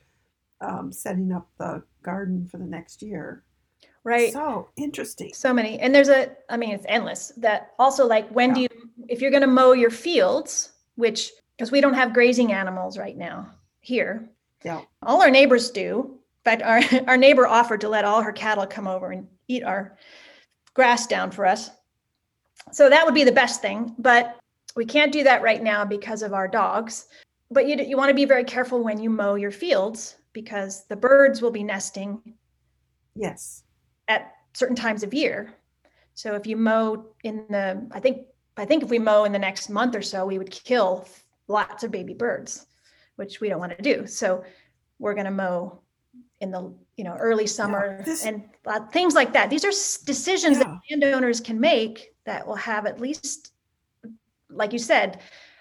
[0.60, 3.44] um, setting up the garden for the next year.
[4.04, 5.32] right So interesting.
[5.34, 8.68] so many and there's a i mean it's endless that also like when do you
[9.08, 13.18] if you're going to mow your fields which because we don't have grazing animals right
[13.18, 13.38] now
[13.82, 14.28] here
[14.64, 14.82] Yeah.
[15.04, 18.66] all our neighbors do in fact our, our neighbor offered to let all her cattle
[18.66, 19.98] come over and eat our
[20.74, 21.70] grass down for us
[22.71, 24.38] so that would be the best thing but
[24.76, 27.08] we can't do that right now because of our dogs
[27.50, 30.95] but you, you want to be very careful when you mow your fields because the
[30.95, 32.21] birds will be nesting
[33.15, 33.63] Yes.
[34.08, 35.54] at certain times of year.
[36.13, 39.39] So if you mow in the, I think, I think if we mow in the
[39.39, 41.06] next month or so, we would kill
[41.50, 42.67] lots of baby birds,
[43.17, 44.08] which we don't want to do.
[44.08, 44.45] So
[45.00, 45.82] we're going to mow
[46.39, 49.50] in the, you know, early summer this- and uh, things like that.
[49.50, 49.71] These are
[50.06, 50.63] decisions Yeah.
[50.63, 53.54] that landowners can make that will have at least,
[54.50, 55.20] like you said,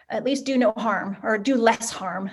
[0.09, 2.31] at least do no harm or do less harm.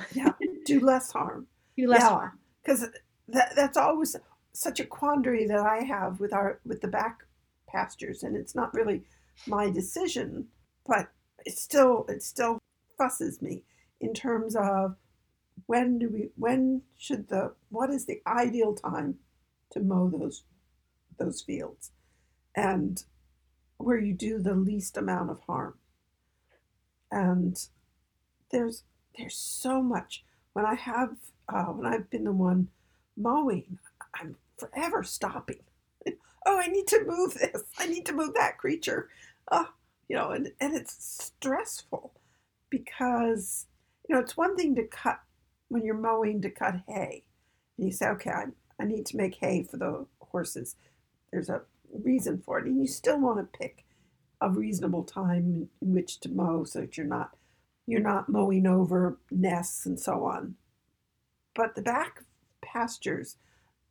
[0.65, 1.47] Do less harm.
[1.77, 2.09] Do less Yeah.
[2.09, 2.39] harm.
[2.63, 2.87] because
[3.27, 4.15] that, that's always
[4.53, 7.19] such a quandary that I have with our with the back
[7.67, 9.03] pastures, and it's not really
[9.45, 10.47] my decision,
[10.87, 11.09] but
[11.45, 12.57] it still it still
[12.97, 13.63] fusses me
[14.01, 14.95] in terms of
[15.67, 19.19] when do we when should the what is the ideal time
[19.69, 20.45] to mow those
[21.19, 21.91] those fields
[22.55, 23.03] and
[23.77, 25.75] where you do the least amount of harm
[27.11, 27.67] and
[28.51, 28.83] there's
[29.17, 31.15] there's so much when I have
[31.49, 32.69] uh, when I've been the one
[33.15, 33.79] mowing,
[34.15, 35.59] I'm forever stopping.
[36.49, 37.63] Oh, I need to move this.
[37.77, 39.09] I need to move that creature.
[39.51, 39.67] Oh,
[40.07, 42.13] you know, and, and it's stressful
[42.69, 43.65] because
[44.07, 45.19] you know it's one thing to cut
[45.67, 47.25] when you're mowing to cut hay,
[47.77, 48.45] and you say, okay, I,
[48.79, 50.77] I need to make hay for the horses.
[51.31, 53.85] There's a reason for it, and you still want to pick
[54.41, 57.35] a reasonable time in which to mow so that you're not
[57.85, 60.55] you're not mowing over nests and so on.
[61.55, 62.23] But the back
[62.61, 63.37] pastures,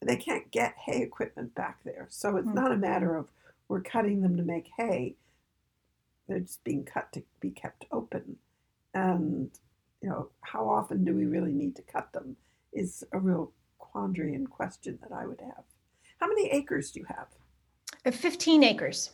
[0.01, 2.07] they can't get hay equipment back there.
[2.11, 2.55] So it's Hmm.
[2.55, 3.31] not a matter of
[3.69, 5.17] we're cutting them to make hay.
[6.29, 8.37] They're just being cut to be kept open.
[8.93, 9.51] And,
[10.03, 12.37] you know, how often do we really need to cut them
[12.73, 15.65] is a real quandary and question that I would have.
[16.21, 17.29] How many acres do you have?
[18.07, 19.11] Uh, 15 acres.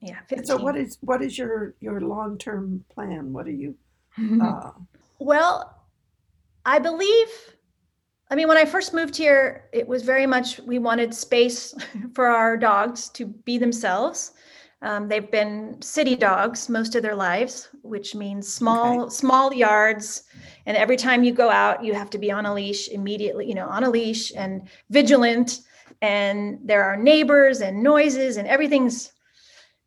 [0.00, 0.44] Yeah, 15.
[0.46, 3.32] So what is what is your your long term plan?
[3.32, 3.74] What are you?
[4.40, 4.72] Uh,
[5.18, 5.86] well,
[6.64, 7.28] I believe.
[8.30, 11.74] I mean, when I first moved here, it was very much we wanted space
[12.14, 14.32] for our dogs to be themselves.
[14.82, 19.10] Um, they've been city dogs most of their lives, which means small Okay.
[19.10, 20.24] small yards,
[20.66, 23.46] and every time you go out, you have to be on a leash immediately.
[23.46, 25.60] You know, on a leash and vigilant,
[26.02, 29.12] and there are neighbors and noises and everything's.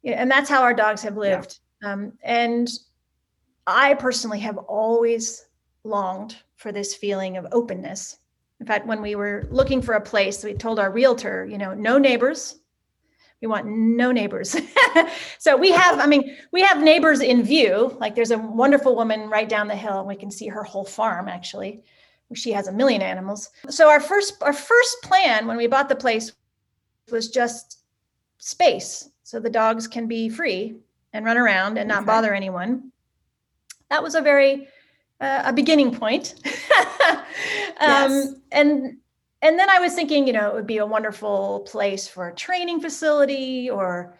[0.05, 1.19] And that's how our dogs have Yeah.
[1.19, 1.59] lived.
[1.83, 2.69] Um, and
[3.65, 5.45] I personally have always
[5.83, 8.17] longed for this feeling of openness.
[8.59, 11.73] In fact, when we were looking for a place, we told our realtor, you know,
[11.73, 12.59] no neighbors.
[13.41, 14.55] We want no neighbors.
[15.39, 17.97] so we have, I mean, we have neighbors in view.
[17.99, 20.85] Like there's a wonderful woman right down the hill, and we can see her whole
[20.85, 21.83] farm actually.
[22.33, 23.49] She has a million animals.
[23.69, 26.31] So our first our first plan when we bought the place
[27.11, 27.79] was just
[28.37, 30.75] space so the dogs can be free
[31.13, 32.07] and run around and not Okay.
[32.07, 32.91] bother anyone.
[33.89, 34.67] That was a very
[35.21, 36.35] uh, a beginning point.
[36.45, 37.21] um,
[37.79, 38.33] Yes.
[38.51, 38.97] And
[39.41, 42.35] and then I was thinking, you know, it would be a wonderful place for a
[42.35, 44.17] training facility, or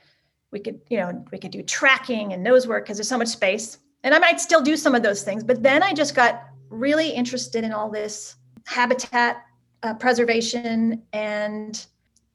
[0.52, 3.30] we could, you know, we could do tracking and nose work because there's so much
[3.30, 3.78] space.
[4.04, 7.10] And I might still do some of those things, but then I just got really
[7.10, 9.46] interested in all this habitat
[9.84, 11.86] uh, preservation and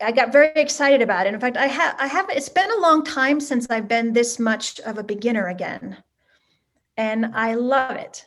[0.00, 1.34] I got very excited about it.
[1.34, 4.38] In fact, I have I have it's been a long time since I've been this
[4.38, 5.96] much of a beginner again.
[6.96, 8.26] And I love it.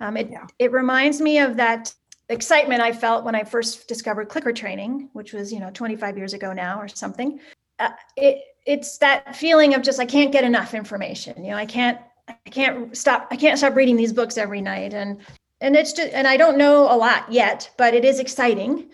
[0.00, 0.46] Um, it Yeah.
[0.58, 1.94] it reminds me of that
[2.28, 6.34] excitement I felt when I first discovered clicker training, which was, you know, 25 years
[6.34, 7.40] ago now or something.
[7.78, 11.42] Uh, it it's that feeling of just I can't get enough information.
[11.42, 11.98] You know, I can't
[12.46, 15.18] I can't stop I can't stop reading these books every night and
[15.60, 18.90] and it's just and I don't know a lot yet, but it is exciting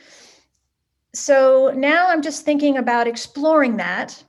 [1.14, 4.22] so now I'm just thinking about exploring that.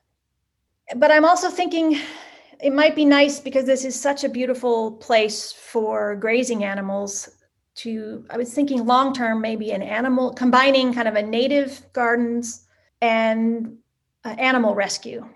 [0.95, 1.99] But I'm also thinking
[2.61, 7.29] it might be nice because this is such a beautiful place for grazing animals
[7.75, 12.65] to I was thinking long term maybe an animal combining kind of a native gardens
[13.01, 13.77] and
[14.25, 15.27] uh, animal rescue.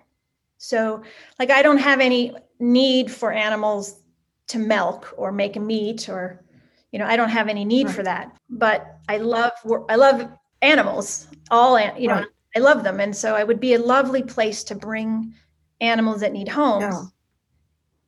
[0.57, 1.03] So
[1.39, 4.01] like I don't have any need for animals
[4.47, 6.43] to milk or make meat or
[6.91, 8.31] you know I don't have any need for that.
[8.49, 9.51] But I love
[9.89, 10.29] I love
[10.61, 12.27] animals all you know Right.
[12.55, 15.33] i love them and so it would be a lovely place to bring
[15.81, 17.01] animals that need homes Yeah.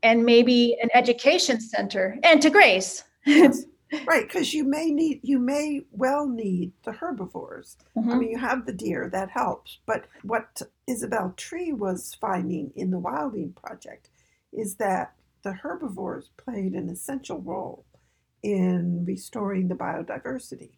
[0.09, 3.65] and maybe an education center and to graze Yes.
[4.07, 7.75] right, because you may need you may well need the herbivores.
[7.95, 8.19] I Mhm.
[8.19, 12.99] mean, you have the deer that helps, but what Isabel Tree was finding in the
[12.99, 14.09] Wilding Project
[14.55, 15.13] is that
[15.43, 17.85] the herbivores played an essential role
[18.41, 20.71] in restoring the biodiversity.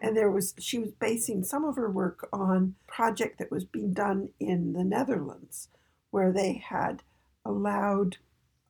[0.00, 3.64] And there was she was basing some of her work on a project that was
[3.64, 5.68] being done in the Netherlands,
[6.10, 7.02] where they had
[7.44, 8.18] allowed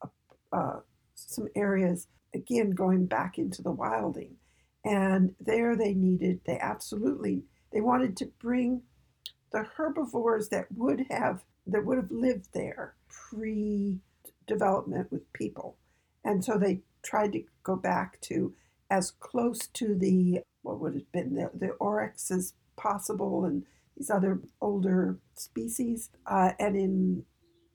[0.03, 0.09] uh,
[0.57, 0.81] uh,
[1.15, 4.37] some areas again going back into the wilding,
[4.87, 8.83] and there they needed they absolutely they wanted to bring
[9.53, 14.01] the herbivores that would have that would have lived there pre
[14.55, 15.69] development with people
[16.25, 18.53] and so they tried to go back to
[18.91, 23.65] as close to the what would have been the, the aurochs as possible and
[23.97, 27.25] these other older species uh, and in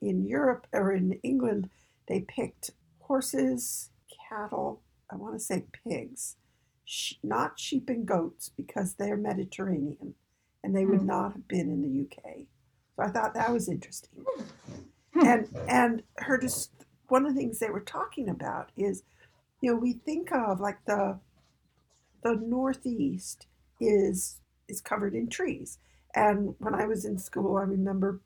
[0.01, 1.69] in europe or in england
[2.07, 2.71] they picked
[3.07, 3.89] horses
[4.29, 6.35] cattle i want to say pigs
[6.85, 10.13] sh- not sheep and goats because they're mediterranean
[10.63, 11.07] and they would Hmm.
[11.15, 12.23] not have been in the uk
[12.95, 14.23] so i thought that was interesting.
[15.15, 16.72] And and her just
[17.08, 19.04] one of the things they were talking about is
[19.62, 21.20] you know we think of like the
[22.24, 23.48] the northeast
[23.80, 25.80] is is covered in trees.
[26.15, 28.20] And when i was in school i remember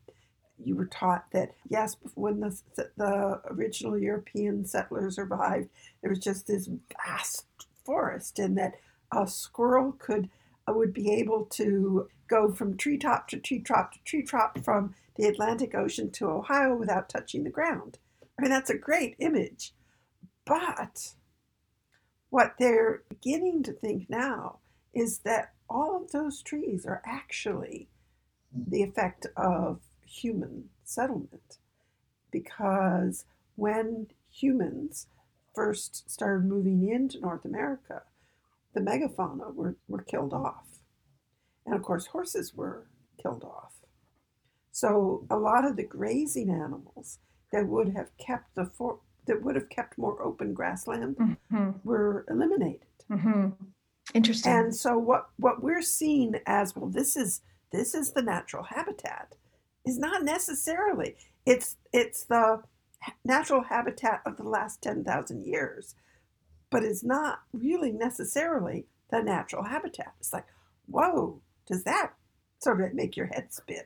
[0.63, 2.57] you were taught that yes when the
[2.97, 5.69] the original european settlers arrived
[6.01, 6.69] there was just this
[7.05, 7.45] vast
[7.85, 8.75] forest and that
[9.11, 10.29] a squirrel could
[10.67, 15.75] uh, would be able to go from treetop to treetop to treetop from the atlantic
[15.75, 17.97] ocean to ohio without touching the ground.
[18.39, 19.73] I mean that's a great image.
[20.45, 21.13] But
[22.29, 24.59] what they're beginning to think now
[24.93, 27.89] is that all of those trees are actually
[28.53, 31.57] the effect of human settlement.
[32.31, 35.07] Because when humans
[35.53, 38.03] first started moving into North America,
[38.73, 40.70] the megafauna were, were killed off.
[41.71, 42.87] And of course, horses were
[43.21, 43.75] killed off.
[44.73, 47.19] So a lot of the grazing animals
[47.53, 51.79] that would have kept the for, that would have kept more open grassland Mhm.
[51.85, 52.87] were eliminated.
[53.09, 53.55] Mhm.
[54.13, 54.51] Interesting.
[54.51, 59.35] And so what what we're seeing as well, this is this is the natural habitat,
[59.85, 61.15] is not necessarily.
[61.45, 62.63] It's it's the
[63.23, 65.95] natural habitat of the last ten thousand years,
[66.69, 70.15] but it's not really necessarily the natural habitat.
[70.19, 70.47] It's like,
[70.87, 72.13] whoa, does that
[72.59, 73.83] sort of make your head spin?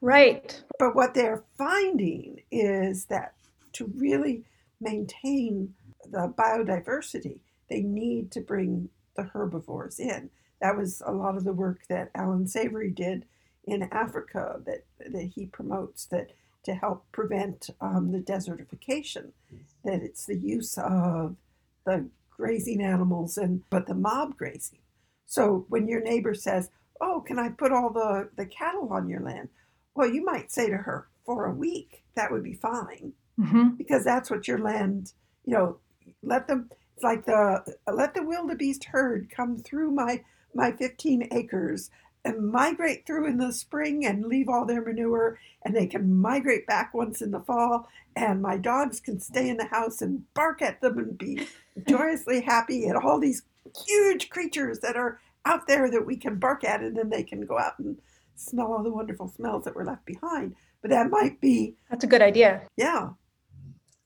[0.00, 0.62] right.
[0.78, 3.34] But what they're finding is that
[3.74, 4.44] to really
[4.80, 5.74] maintain
[6.10, 10.30] the biodiversity, they need to bring the herbivores in.
[10.60, 13.26] That was a lot of the work that Allan Savory did
[13.64, 16.30] in Africa that, that he promotes that
[16.64, 19.32] to help prevent um, the desertification,
[19.84, 21.36] that it's the use of
[21.84, 24.78] the grazing animals and but the mob grazing.
[25.26, 26.70] So when your neighbor says,
[27.00, 29.48] Oh, can I put all the, the cattle on your land?
[29.94, 34.04] Well, you might say to her, For a week, that would be fine hmm because
[34.04, 35.12] that's what your land,
[35.44, 35.78] you know,
[36.22, 40.22] let them, it's like the, let the wildebeest herd come through my,
[40.54, 41.90] my 15 acres
[42.24, 46.66] and migrate through in the spring and leave all their manure and they can migrate
[46.66, 50.62] back once in the fall and my dogs can stay in the house and bark
[50.62, 51.46] at them and be
[51.88, 53.42] joyously happy at all these
[53.86, 57.44] huge creatures that are out there that we can bark at and then they can
[57.46, 57.96] go out and
[58.34, 62.08] smell all the wonderful smells that were left behind but that might be That's a
[62.08, 62.62] good idea.
[62.76, 63.10] yeah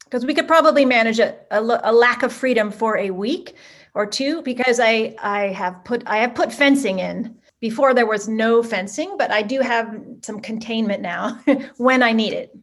[0.05, 1.61] because we could probably manage a
[1.92, 3.57] lack of freedom for a week
[3.94, 8.27] or two because I I have put I have put fencing in before there was
[8.29, 11.38] no fencing, but I do have some containment now
[11.77, 12.57] when I need it.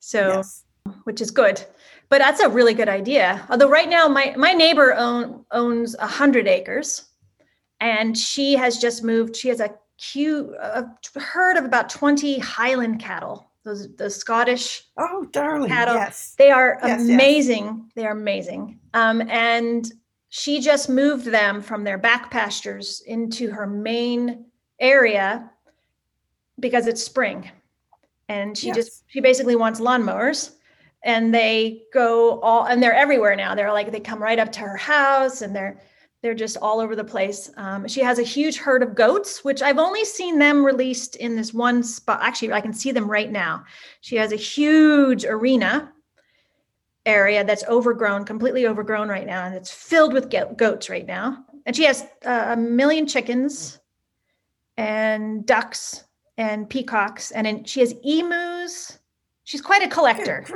[0.00, 0.64] So yes
[1.04, 1.62] which is good.
[2.08, 3.46] But that's a really good idea.
[3.48, 7.04] Although right now my my neighbor own, owns a hundred acres,
[7.82, 9.34] and she has just moved.
[9.36, 10.86] She has a cute a
[11.20, 13.50] herd of about twenty Highland cattle.
[13.64, 15.94] Those the Scottish Oh, darling, cattle.
[15.94, 16.34] yes.
[16.38, 17.08] They are Yes, yes.
[17.10, 17.90] amazing.
[17.94, 18.78] They are amazing.
[18.94, 19.90] Um, and
[20.30, 24.46] she just moved them from their back pastures into her main
[24.80, 25.50] area
[26.58, 27.50] because it's spring.
[28.28, 28.76] And she Yes.
[28.76, 30.52] just she basically wants lawnmowers.
[31.04, 33.54] And they go all and they're everywhere now.
[33.56, 35.80] They're like they come right up to her house and they're
[36.22, 37.50] they're just all over the place.
[37.56, 41.34] Um, she has a huge herd of goats, which I've only seen them released in
[41.34, 42.20] this one spot.
[42.22, 43.64] Actually, I can see them right now.
[44.00, 45.92] She has a huge arena
[47.04, 51.44] area that's overgrown, completely overgrown right now, and it's filled with goats right now.
[51.66, 53.80] And she has uh, a million chickens
[54.76, 56.04] and ducks
[56.38, 58.98] and peacocks, and then she has emus.
[59.52, 60.46] She's quite a collector.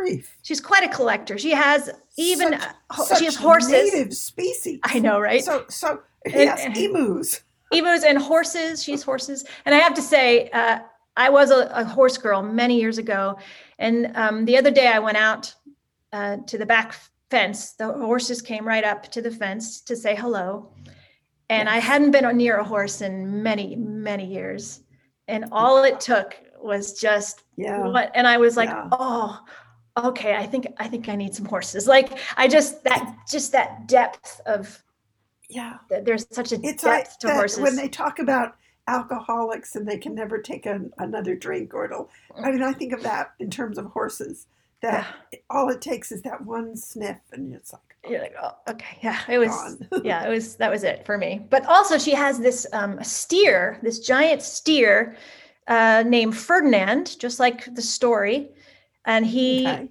[0.43, 1.37] She's quite a collector.
[1.37, 3.71] She has even Such- uh, ho- Such she has horses.
[3.93, 4.81] Native species.
[4.85, 5.45] I know, right?
[5.45, 7.43] So, so And- yes, emus.
[7.73, 8.83] emus and horses.
[8.83, 9.45] She's horses.
[9.67, 10.79] And I have to say, uh,
[11.15, 13.37] I was a, a horse girl many years ago.
[13.79, 15.55] And um, the other day I went out
[16.15, 16.97] uh, to the back
[17.29, 17.73] fence.
[17.73, 20.73] The horses came right up to the fence to say hello.
[21.51, 24.81] And I hadn't been near a horse in many, many years.
[25.29, 27.87] And all it took was just Yeah.
[27.89, 28.89] what, and I was like, Yeah.
[28.93, 29.41] oh,
[29.97, 30.35] okay.
[30.35, 31.87] I think, I think I need some horses.
[31.87, 34.83] Like I just, that, just that depth of,
[35.49, 35.79] Yeah.
[35.89, 37.61] there's such a It's like depth to that horses.
[37.61, 38.57] when they talk about
[38.89, 42.11] alcoholics and they can never take an, another drink or it'll,
[42.43, 44.47] I mean, I think of that in terms of horses,
[44.83, 45.07] that
[45.51, 49.19] all it takes is that one sniff and it's like, You're like, oh, okay, yeah,
[49.29, 51.45] it was, yeah, it was, that was it for me.
[51.51, 55.17] But also, she has this um, steer, this giant steer
[55.69, 58.51] uh, named Ferdinand, just like the story,
[59.05, 59.89] and he okay.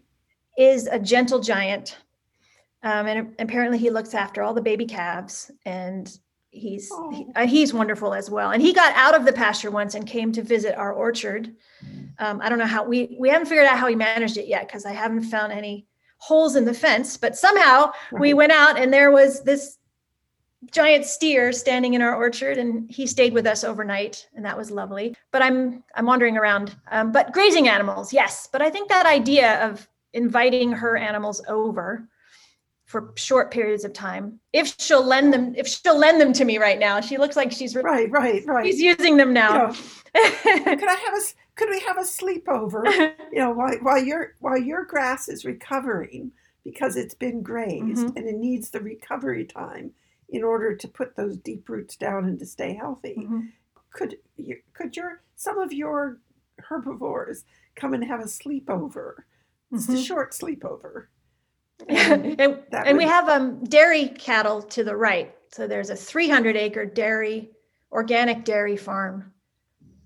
[0.57, 1.97] is a gentle giant.
[2.83, 6.17] Um, and apparently, he looks after all the baby calves, and
[6.51, 8.51] he's he- uh, he's wonderful as well.
[8.51, 11.55] And he got out of the pasture once and came to visit our orchard.
[12.19, 14.67] Um, I don't know how we we haven't figured out how he managed it yet
[14.67, 17.17] because I haven't found any holes in the fence.
[17.17, 19.77] But somehow we went out and there was this
[20.71, 24.71] giant steer standing in our orchard and he stayed with us overnight and that was
[24.71, 29.05] lovely but i'm i'm wandering around um, but grazing animals yes but i think that
[29.05, 32.07] idea of inviting her animals over
[32.85, 36.57] for short periods of time if she'll lend them if she'll lend them to me
[36.57, 38.65] right now she looks like she's Right, right, right.
[38.65, 39.73] she's using them You now know,
[40.13, 41.21] could I have a
[41.55, 42.83] could we have a sleepover?
[43.31, 46.31] You know, while while your while your grass is recovering
[46.63, 48.17] because it's been grazed Mhm.
[48.17, 49.91] and it needs the recovery time
[50.29, 53.15] in order to put those deep roots down and to stay healthy.
[53.17, 53.51] Mhm.
[53.91, 56.19] Could you, could your some of your
[56.59, 57.45] herbivores
[57.75, 59.23] come and have a sleepover?
[59.73, 60.05] Just a Mhm.
[60.05, 61.07] short sleepover.
[61.89, 62.37] and,
[62.71, 65.35] that and we have um, dairy cattle to the right.
[65.51, 67.51] So there's a 300 acre dairy,
[67.91, 69.33] organic dairy farm,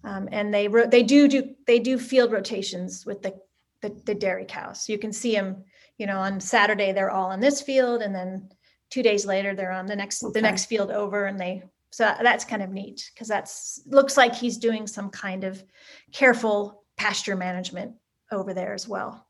[0.03, 3.39] um, and they ro- they do do they do field rotations with the,
[3.82, 4.86] the the dairy cows.
[4.86, 5.63] So you can see them.
[5.97, 8.49] You know, on Saturday they're all in this field, and then
[8.89, 10.33] two days later they're on the next Okay.
[10.33, 14.35] the next field over, and they So that's kind of neat because that's looks like
[14.35, 15.63] he's doing some kind of
[16.11, 17.93] careful pasture management
[18.31, 19.25] over there as well.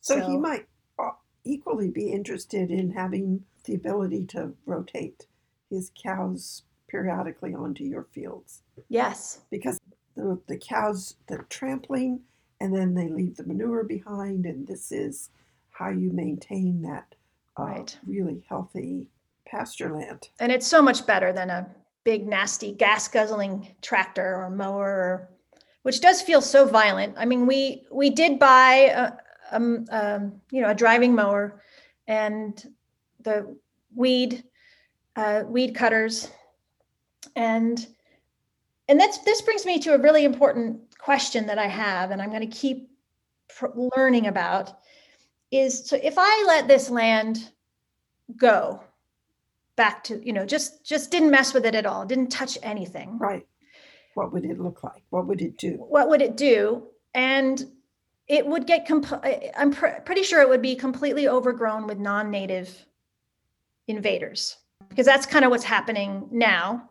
[0.00, 0.66] So, so he might
[0.98, 1.10] uh,
[1.44, 5.26] equally be interested in having the ability to rotate
[5.70, 8.62] his cows periodically onto your fields.
[8.88, 9.40] Yes.
[9.50, 9.78] Because
[10.16, 12.20] the, the cows, they're trampling
[12.60, 15.30] and then they leave the manure behind, and this is
[15.70, 17.14] how you maintain that
[17.58, 17.98] uh, right.
[18.06, 19.08] really healthy
[19.46, 20.28] pasture land.
[20.40, 21.68] And it's so much better than a
[22.04, 25.28] big, nasty, gas guzzling tractor or mower,
[25.82, 27.14] which does feel so violent.
[27.16, 29.12] I mean, we we did buy a,
[29.52, 31.62] a, a you know a driving mower,
[32.06, 32.62] and
[33.20, 33.56] the
[33.94, 34.44] weed
[35.16, 36.30] uh, weed cutters
[37.36, 37.86] and
[38.88, 42.30] and that's this brings me to a really important question that i have and i'm
[42.30, 42.90] going to keep
[43.48, 44.78] pr- learning about
[45.52, 47.50] is so if i let this land
[48.36, 48.82] go
[49.76, 53.16] back to you know just just didn't mess with it at all didn't touch anything
[53.18, 53.46] right
[54.14, 57.66] what would it look like what would it do what would it do and
[58.26, 59.24] it would get comp-
[59.56, 62.86] i'm pr- pretty sure it would be completely overgrown with non-native
[63.86, 64.56] invaders
[64.88, 66.88] because that's kind of what's happening now.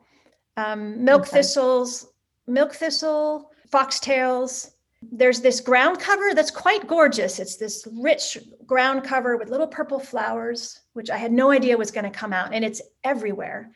[0.57, 1.37] Um, milk okay.
[1.37, 2.07] thistles,
[2.47, 4.71] milk thistle, foxtails.
[5.01, 7.39] There's this ground cover that's quite gorgeous.
[7.39, 11.91] It's this rich ground cover with little purple flowers, which I had no idea was
[11.91, 13.71] going to come out, and it's everywhere.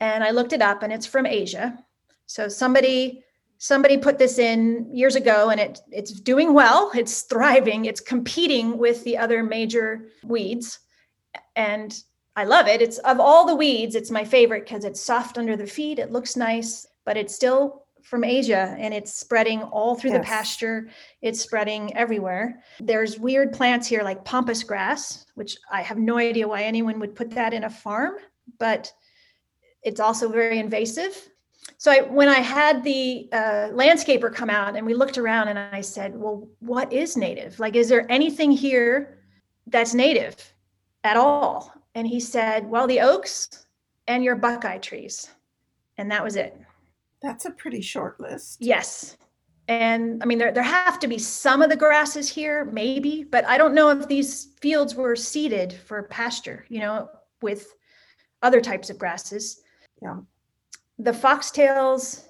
[0.00, 1.78] And I looked it up, and it's from Asia.
[2.26, 3.22] So somebody
[3.58, 6.90] somebody put this in years ago, and it it's doing well.
[6.96, 7.84] It's thriving.
[7.84, 10.78] It's competing with the other major weeds,
[11.54, 12.02] and
[12.34, 12.80] I love it.
[12.80, 15.98] It's of all the weeds, it's my favorite because it's soft under the feet.
[15.98, 20.20] It looks nice, but it's still from Asia and it's spreading all through yes.
[20.20, 20.88] the pasture.
[21.20, 22.62] It's spreading everywhere.
[22.80, 27.14] There's weird plants here like pampas grass, which I have no idea why anyone would
[27.14, 28.14] put that in a farm,
[28.58, 28.92] but
[29.82, 31.28] it's also very invasive.
[31.78, 35.58] So I, when I had the uh, landscaper come out and we looked around and
[35.58, 37.58] I said, well, what is native?
[37.60, 39.18] Like, is there anything here
[39.66, 40.36] that's native
[41.04, 41.72] at all?
[41.94, 43.66] and he said, Well, the oaks
[44.06, 45.30] and your buckeye trees.
[45.98, 46.58] And that was it.
[47.22, 48.58] That's a pretty short list.
[48.60, 49.16] Yes.
[49.68, 53.44] And I mean, there, there have to be some of the grasses here, maybe, but
[53.46, 57.08] I don't know if these fields were seeded for pasture, you know,
[57.40, 57.74] with
[58.42, 59.62] other types of grasses.
[60.02, 60.18] Yeah.
[60.98, 62.24] The foxtails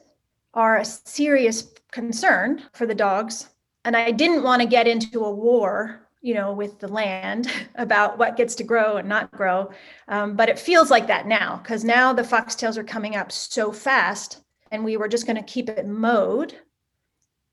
[0.54, 3.48] are a serious concern for the dogs.
[3.84, 8.16] And I didn't want to get into a war you know, with the land about
[8.16, 9.70] what gets to grow and not grow.
[10.08, 13.72] Um, but it feels like that now because now the foxtails are coming up so
[13.72, 14.40] fast,
[14.72, 16.58] and we were just going to keep it mowed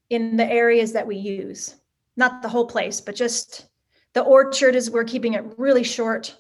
[0.10, 1.76] in the areas that we use,
[2.16, 3.68] not the whole place, but just
[4.14, 6.36] the orchard is we're keeping it really short,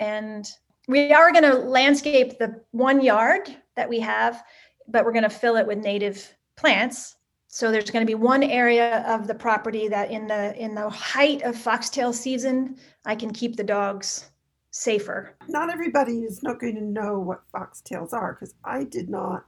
[0.00, 0.50] and
[0.88, 4.42] we are going to landscape the one yard that we have,
[4.88, 7.14] but we're going to fill it with native plants.
[7.46, 10.88] So there's going to be one area of the property that in the in the
[10.88, 14.30] height of foxtail season, I can keep the dogs
[14.70, 15.36] safer.
[15.48, 19.44] Not everybody is not going to know what foxtails are because I did not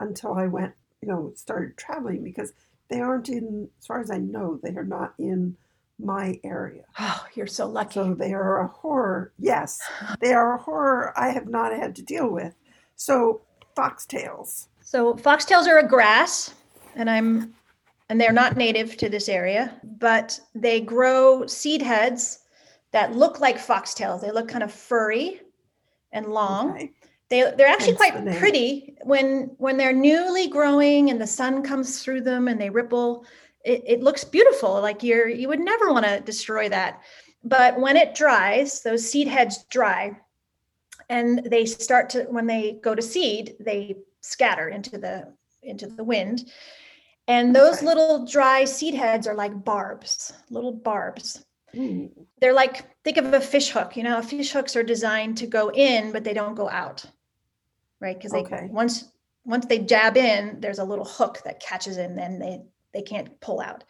[0.00, 2.52] until I went, you know, started traveling because
[2.88, 5.56] they aren't in as far as I know, they are not in
[5.98, 6.84] my area.
[7.00, 7.94] Oh, you're so lucky.
[7.94, 9.32] So they are a horror.
[9.38, 9.80] Yes,
[10.20, 12.54] they are a horror I have not had to deal with.
[12.96, 13.42] So
[13.76, 14.68] foxtails.
[14.80, 16.54] So foxtails are a grass
[16.96, 17.54] and I'm
[18.08, 22.40] and they're not native to this area, but they grow seed heads
[22.92, 24.22] that look like foxtails.
[24.22, 25.42] They look kind of furry
[26.12, 26.70] and long.
[26.70, 26.92] Okay.
[27.30, 32.22] They they're actually quite pretty when when they're newly growing and the sun comes through
[32.22, 33.26] them and they ripple.
[33.64, 34.80] It, it looks beautiful.
[34.80, 37.02] Like you're you would never want to destroy that.
[37.44, 40.18] But when it dries, those seed heads dry,
[41.08, 46.04] and they start to when they go to seed, they scatter into the into the
[46.04, 46.50] wind
[47.28, 51.44] and those little dry seed heads are like barbs, little barbs.
[51.74, 52.10] Mm.
[52.40, 53.98] They're like, think of a fish hook.
[53.98, 57.04] You know, fish hooks are designed to go in, but they don't go out.
[58.00, 58.16] Right.
[58.16, 58.68] Because they okay.
[58.70, 59.12] once
[59.44, 63.40] once they jab in, there's a little hook that catches in, and they they can't
[63.40, 63.84] pull out.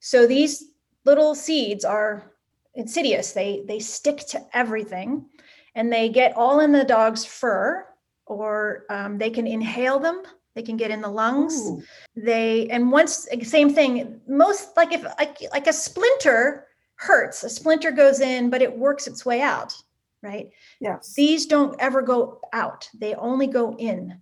[0.00, 0.64] So these
[1.04, 2.32] little seeds are
[2.74, 3.32] insidious.
[3.32, 5.26] They they stick to everything,
[5.74, 7.86] and they get all in the dog's fur,
[8.26, 10.22] or um, they can inhale them
[10.54, 11.82] they can get in the lungs Ooh.
[12.16, 17.90] they and once same thing most like if like like a splinter hurts a splinter
[17.90, 19.74] goes in but it works its way out
[20.22, 20.50] right?
[20.80, 21.14] Yes.
[21.14, 22.88] These don't ever go out.
[22.94, 24.20] They only go in.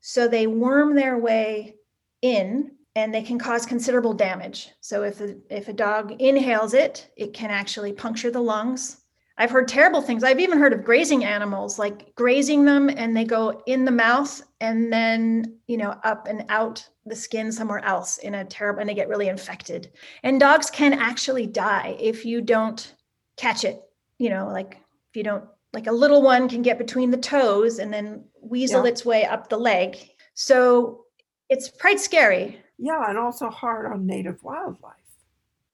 [0.00, 1.76] So they worm their way
[2.22, 4.70] in and they can cause considerable damage.
[4.80, 9.02] So if a, if a dog inhales it it can actually puncture the lungs.
[9.40, 10.24] I've heard terrible things.
[10.24, 14.42] I've even heard of grazing animals, like grazing them and they go in the mouth
[14.60, 18.90] and then, you know, up and out the skin somewhere else in a terrible, and
[18.90, 19.92] they get really infected.
[20.24, 22.94] And dogs can actually die if you don't
[23.36, 23.80] catch it,
[24.18, 24.80] you know, like
[25.10, 28.84] if you don't, like a little one can get between the toes and then weasel
[28.84, 28.90] yeah.
[28.90, 29.96] its way up the leg.
[30.34, 31.04] So
[31.48, 32.58] it's quite scary.
[32.78, 34.94] Yeah, and also hard on native wildlife.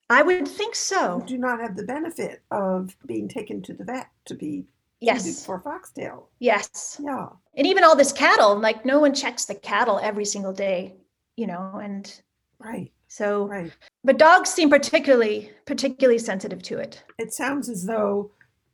[0.09, 1.19] I would think so.
[1.19, 4.65] You do not have the benefit of being taken to the vet to be
[5.01, 6.29] yes for foxtail.
[6.39, 6.99] Yes.
[7.03, 7.27] Yeah.
[7.55, 10.95] And even all this cattle, like no one checks the cattle every single day,
[11.35, 12.21] you know, and
[12.59, 12.91] right.
[13.07, 13.71] So right.
[14.03, 17.03] But dogs seem particularly particularly sensitive to it.
[17.17, 18.31] It sounds as though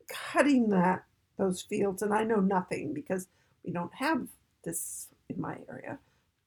[0.10, 1.04] cutting that
[1.38, 3.28] those fields, and I know nothing because
[3.64, 4.28] we don't have
[4.64, 5.98] this in my area,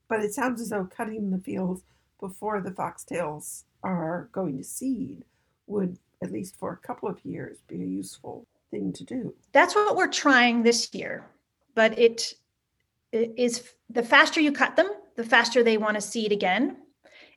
[0.08, 1.82] but it sounds as though cutting the fields
[2.20, 5.24] before the foxtails are going to seed
[5.66, 9.34] would, at least for a couple of years, be a useful thing to do.
[9.52, 11.26] That's what we're trying this year.
[11.74, 12.34] But it,
[13.12, 16.76] it is the faster you cut them, the faster they want to seed again.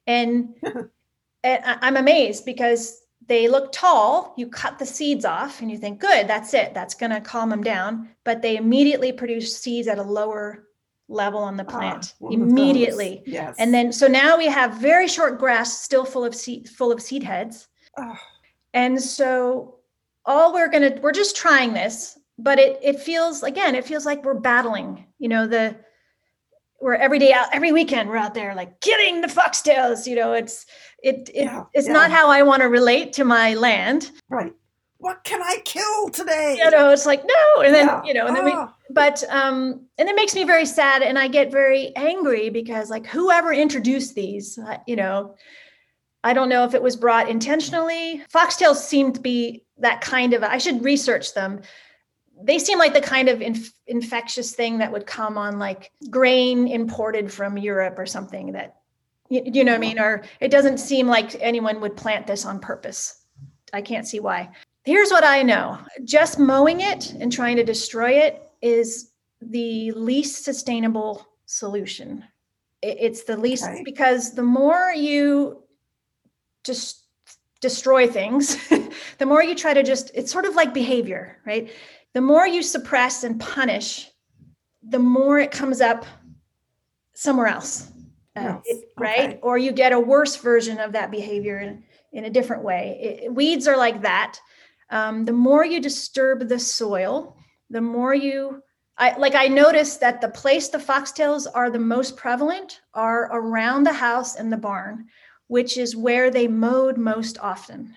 [0.06, 0.56] And,
[1.44, 4.34] and I'm amazed because they look tall.
[4.38, 6.74] You cut the seeds off and you think, good, that's it.
[6.74, 8.10] That's going to calm them down.
[8.24, 10.68] But they immediately produce seeds at a lower
[11.10, 13.24] level on the ah, plant ah, immediately.
[13.26, 13.56] Yes.
[13.60, 17.02] And then so now we have very short grass still full of seed full of
[17.02, 17.68] seed heads.
[17.98, 18.18] Oh.
[18.74, 19.76] And so
[20.26, 24.06] all we're going to we're just trying this, but it it feels again it feels
[24.06, 25.76] like we're battling, you know, the
[26.80, 30.34] we're every day out every weekend we're out there like killing the foxtails, you know,
[30.34, 30.66] it's
[31.04, 31.94] it, it yeah, it's yeah.
[31.94, 34.12] not how I want to relate to my land.
[34.30, 34.54] Right
[35.00, 36.58] what can I kill today?
[36.58, 37.62] You know, it's like, no.
[37.62, 38.02] And then, yeah.
[38.04, 38.74] you know, and then we, ah.
[38.90, 43.06] but, um, and it makes me very sad and I get very angry because like
[43.06, 45.36] whoever introduced these, uh, you know,
[46.24, 48.24] I don't know if it was brought intentionally.
[48.34, 51.62] Foxtails seem to be that kind of, I should research them.
[52.42, 56.68] They seem like the kind of inf- infectious thing that would come on like grain
[56.68, 58.78] imported from Europe or something that,
[59.30, 60.00] you, you know what I mean?
[60.00, 63.24] Or it doesn't seem like anyone would plant this on purpose.
[63.74, 64.50] I can't see why.
[64.84, 69.12] Here's what I know just mowing it and trying to destroy it is
[69.42, 72.24] the least sustainable solution.
[72.82, 73.82] It's the least okay.
[73.84, 75.64] because the more you
[76.64, 77.04] just
[77.60, 78.58] destroy things,
[79.18, 81.72] the more you try to just, it's sort of like behavior, right?
[82.18, 84.10] The more you suppress and punish,
[84.82, 86.04] the more it comes up
[87.14, 87.92] somewhere else,
[88.36, 88.62] uh, yes.
[88.66, 89.30] it, right?
[89.30, 89.40] Okay.
[89.44, 93.20] Or you get a worse version of that behavior in, in a different way.
[93.22, 94.40] It, weeds are like that
[94.90, 97.38] um, the more you disturb the soil,
[97.70, 98.64] the more you
[98.98, 103.84] I like I noticed that the place the foxtails are the most prevalent are around
[103.84, 105.06] the house and the barn,
[105.50, 107.96] which is where they mowed most often.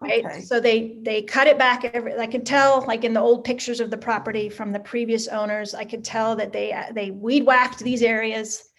[0.00, 0.24] Right.
[0.24, 0.40] Okay.
[0.40, 3.80] So they they cut it back every I could tell like in the old pictures
[3.80, 7.80] of the property from the previous owners, I could tell that they they weed whacked
[7.80, 8.70] these areas,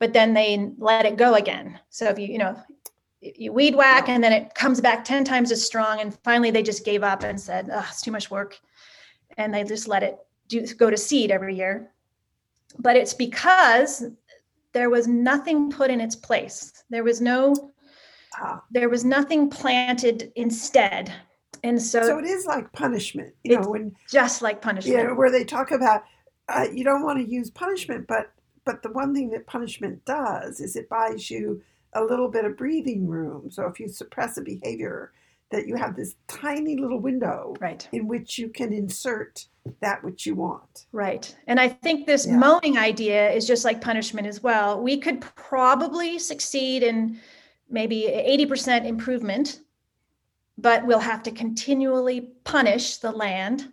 [0.00, 1.78] but then they let it go again.
[1.90, 2.60] So if you, you know,
[3.20, 6.62] you weed whack and then it comes back 10 times as strong and finally they
[6.62, 8.58] just gave up and said oh, it's too much work
[9.36, 11.90] and they just let it do go to seed every year
[12.78, 14.04] but it's because
[14.72, 17.72] there was nothing put in its place there was no
[18.70, 21.12] there was nothing planted instead
[21.64, 25.14] and so so it is like punishment you know when just like punishment you know,
[25.14, 26.02] where they talk about
[26.48, 28.32] uh, you don't want to use punishment but
[28.66, 31.62] but the one thing that punishment does is it buys you
[31.94, 33.50] a little bit of breathing room.
[33.50, 35.12] So if you suppress a behavior,
[35.50, 37.88] that you have this tiny little window right.
[37.92, 39.46] in which you can insert
[39.80, 40.86] that which you want.
[40.90, 41.34] Right.
[41.46, 42.36] And I think this yeah.
[42.36, 44.82] mowing idea is just like punishment as well.
[44.82, 47.20] We could probably succeed in
[47.68, 49.60] maybe 80% improvement,
[50.58, 53.72] but we'll have to continually punish the land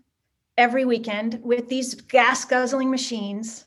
[0.58, 3.66] every weekend with these gas guzzling machines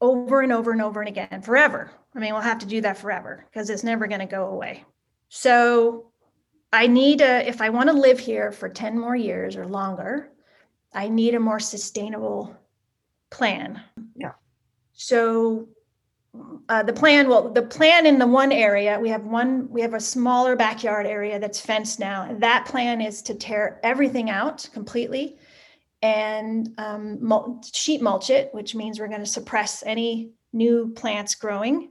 [0.00, 1.90] over and over and over and again forever.
[2.14, 4.84] I mean, we'll have to do that forever because it's never going to go away.
[5.28, 6.10] So
[6.72, 10.30] I need a, if I want to live here for 10 more years or longer,
[10.94, 12.56] I need a more sustainable
[13.30, 13.80] plan.
[14.14, 14.32] Yeah.
[14.92, 15.68] So
[16.68, 19.94] uh, the plan, well, the plan in the one area, we have one, we have
[19.94, 22.34] a smaller backyard area that's fenced now.
[22.38, 25.38] That plan is to tear everything out completely
[26.02, 31.34] and um, mul- sheet mulch it, which means we're going to suppress any new plants
[31.34, 31.90] growing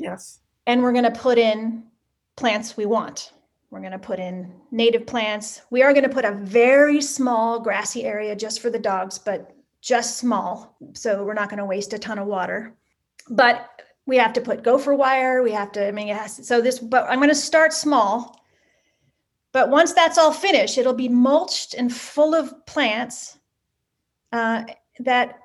[0.00, 0.40] Yes.
[0.66, 1.84] And we're going to put in
[2.36, 3.32] plants we want.
[3.70, 5.62] We're going to put in native plants.
[5.70, 9.54] We are going to put a very small grassy area just for the dogs, but
[9.80, 10.76] just small.
[10.94, 12.74] So we're not going to waste a ton of water.
[13.28, 13.68] But
[14.06, 15.42] we have to put gopher wire.
[15.42, 18.36] We have to, I mean, it has, so this, but I'm going to start small.
[19.52, 23.38] But once that's all finished, it'll be mulched and full of plants
[24.32, 24.64] uh,
[25.00, 25.38] that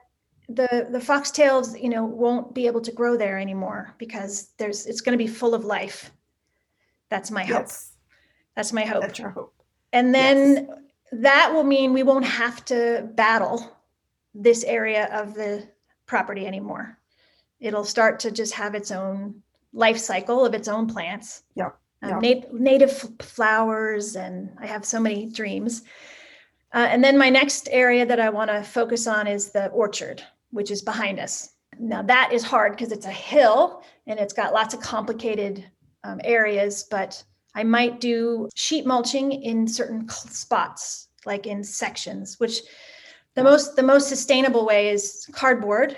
[0.48, 5.02] the the foxtails, you know, won't be able to grow there anymore because there's it's
[5.02, 6.12] going to be full of life.
[7.10, 7.62] That's my hope.
[7.62, 7.94] Yes,
[8.56, 9.02] That's my hope.
[9.02, 9.54] that's your hope.
[9.92, 10.70] And then
[11.12, 13.76] that will mean we won't have to battle
[14.36, 15.68] this area of the
[16.06, 17.00] property anymore.
[17.60, 19.42] It'll start to just have its own
[19.74, 21.44] life cycle of its own plants.
[21.56, 22.20] Yep, Um,
[22.52, 25.84] native flowers, and I have so many dreams.
[26.74, 30.22] Uh, and then my next area that I want to focus on is the orchard,
[30.52, 31.52] which is behind us.
[31.80, 35.66] Now that is hard because it's a hill and it's got lots of complicated
[36.04, 37.22] um, areas, but
[37.54, 42.62] I might do sheet mulching in certain spots, like in sections, which
[43.36, 45.98] the most the most sustainable way is cardboard.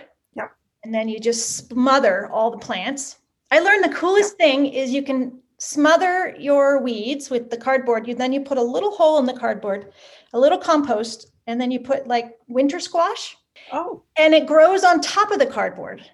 [0.88, 3.18] And then you just smother all the plants.
[3.52, 8.08] I learned the coolest thing is you can smother your weeds with the cardboard.
[8.08, 9.92] You then you put a little hole in the cardboard,
[10.32, 13.36] a little compost, and then you put like winter squash
[13.74, 16.10] Oh, and it grows on top of the cardboard.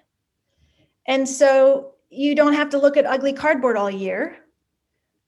[1.06, 4.38] And so you don't have to look at ugly cardboard all year.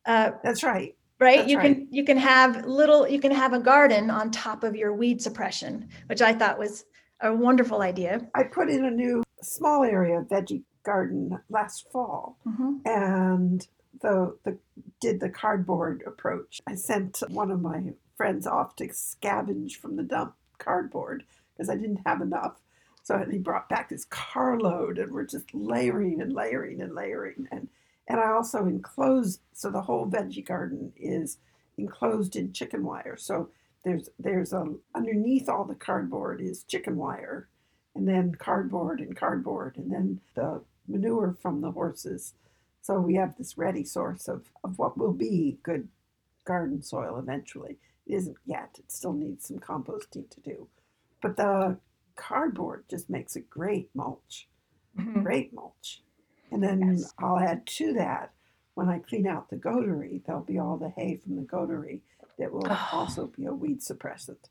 [0.06, 0.96] Uh, that's right.
[1.20, 1.76] right That's you right.
[1.76, 5.22] can you can have little you can have a garden on top of your weed
[5.22, 6.84] suppression which i thought was
[7.20, 12.80] a wonderful idea I put in a new small area veggie garden last fall, Mhm.
[12.86, 13.66] and
[14.00, 14.58] the the
[15.00, 16.60] did the cardboard approach.
[16.66, 21.76] I sent one of my friends off to scavenge from the dump cardboard because I
[21.76, 22.60] didn't have enough.
[23.02, 27.48] So he brought back this carload, and we're just layering and layering and layering.
[27.50, 27.68] And
[28.08, 31.38] and I also enclosed so the whole veggie garden is
[31.76, 33.16] enclosed in chicken wire.
[33.16, 33.50] So
[33.86, 34.66] there's there's a
[34.96, 37.48] underneath all the cardboard is chicken wire,
[37.94, 42.34] and then cardboard and cardboard, and then the manure from the horses.
[42.82, 45.88] So we have this ready source of, of what will be good
[46.44, 47.78] garden soil eventually.
[48.06, 50.68] It isn't yet, it still needs some composting to do.
[51.22, 51.78] But the
[52.16, 54.48] cardboard just makes a great mulch,
[54.98, 55.22] Mhm.
[55.22, 56.02] great mulch.
[56.50, 57.14] And then Yes.
[57.18, 58.32] I'll add to that
[58.74, 62.02] when I clean out the goatery, there'll be all the hay from the goatery
[62.38, 62.88] that will Oh.
[62.92, 64.48] also be a weed suppressant.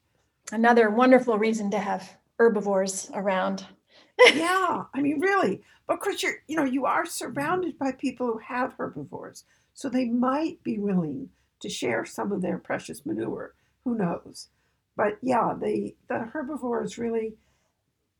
[0.51, 3.65] another wonderful reason to have herbivores around
[4.33, 5.61] yeah, I mean, really.
[5.87, 9.89] But of course, you're, you know, you are surrounded by people who have herbivores, so
[9.89, 11.29] they might be willing
[11.59, 13.53] to share some of their precious manure.
[13.83, 14.47] Who knows?
[14.95, 17.35] But yeah, the the herbivores really,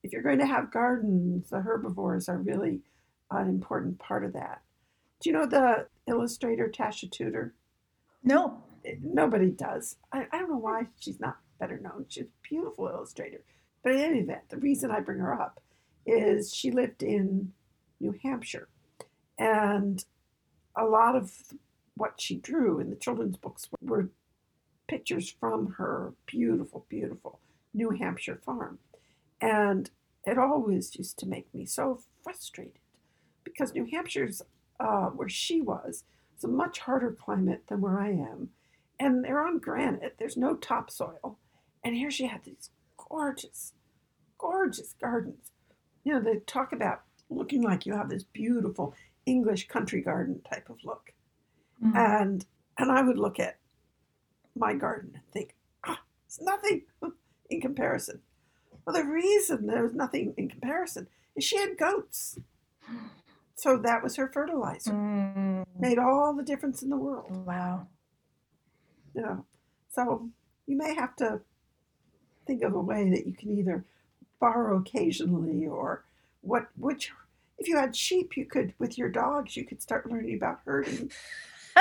[0.03, 2.81] if you're going to have gardens, the herbivores are really
[3.31, 4.61] an important part of that.
[5.21, 7.53] Do you know the illustrator Tasha Tudor?
[8.21, 8.61] no
[9.01, 9.97] nobody does.
[10.11, 12.05] I, I don't know why she's not better known.
[12.07, 13.43] She's a beautiful illustrator.
[13.83, 15.61] But in any event, the reason I bring her up
[16.05, 17.53] is she lived in
[17.99, 18.67] New Hampshire.
[19.37, 20.03] And
[20.75, 21.31] a lot of
[21.95, 24.09] what she drew in the children's books were
[24.87, 27.39] pictures from her beautiful, beautiful
[27.73, 28.79] New Hampshire farm.
[29.41, 29.89] And
[30.25, 32.79] it always used to make me so frustrated
[33.43, 34.41] because New Hampshire's,
[34.79, 36.03] uh, where she was,
[36.37, 38.49] is a much harder climate than where I am
[38.99, 40.15] and they're on granite.
[40.17, 41.37] There's no topsoil.
[41.83, 43.73] And here she had these gorgeous,
[44.37, 45.51] gorgeous gardens.
[46.03, 48.93] You know, they talk about looking like you have this beautiful
[49.25, 51.13] English country garden type of look.
[51.83, 51.95] Mhm.
[51.95, 52.45] And
[52.77, 53.57] and I would look at
[54.55, 56.83] my garden and think, ah, it's nothing
[57.49, 58.21] in comparison.
[58.85, 62.37] Well, the reason there was nothing in comparison is she had goats.
[63.57, 64.91] So that was her fertilizer.
[64.91, 67.31] Mm, Made all the difference in the world.
[67.45, 67.87] wow
[69.21, 69.45] know.
[69.89, 70.29] So
[70.67, 71.41] you may have to
[72.45, 73.85] think of a way that you can either
[74.39, 76.03] borrow occasionally or
[76.41, 77.11] what which
[77.57, 81.11] if you had sheep you could with your dogs you could start learning about herding.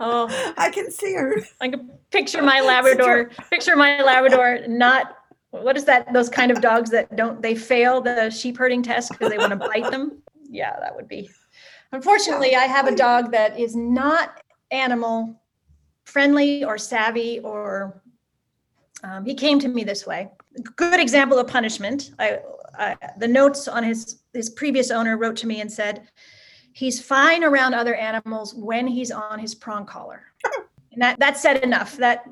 [0.00, 1.36] oh I can see her.
[1.60, 5.18] i can picture my labrador picture my labrador not
[5.50, 9.12] what is that those kind of dogs that don't they fail the sheep herding test
[9.12, 11.28] because they want to bite them yeah that would be
[11.92, 15.40] unfortunately i have a dog that is not animal
[16.04, 18.02] friendly or savvy or
[19.02, 20.28] um, he came to me this way.
[20.76, 22.12] Good example of punishment.
[22.18, 22.38] I,
[22.78, 26.08] I the notes on his his previous owner wrote to me and said
[26.72, 30.22] he's fine around other animals when he's on his prong collar.
[30.92, 31.96] And that that said enough.
[31.96, 32.24] That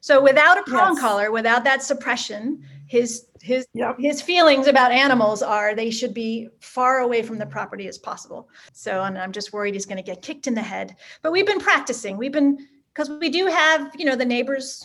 [0.00, 1.00] so without a prong Yes.
[1.00, 3.96] collar without that suppression his his Yep.
[4.00, 8.48] his feelings about animals are they should be far away from the property as possible.
[8.72, 10.96] So and i'm just worried he's going to get kicked in the head.
[11.22, 12.16] But we've been practicing.
[12.16, 12.66] We've been
[12.98, 14.84] because we do have you know the neighbors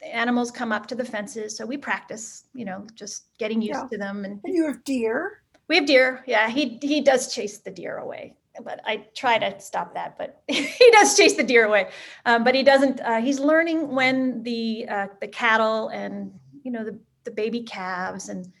[0.00, 3.80] the animals come up to the fences so we practice you know just getting used
[3.80, 3.86] Yeah.
[3.92, 5.42] to them and And you have deer.
[5.68, 8.34] we have deer yeah he he does chase the deer away
[8.64, 10.18] but I try to stop that.
[10.18, 11.88] But he does chase the deer away.
[12.26, 13.00] Um, but he doesn't.
[13.00, 16.30] Uh, he's learning when the uh, the cattle and
[16.62, 18.52] you know the the baby calves and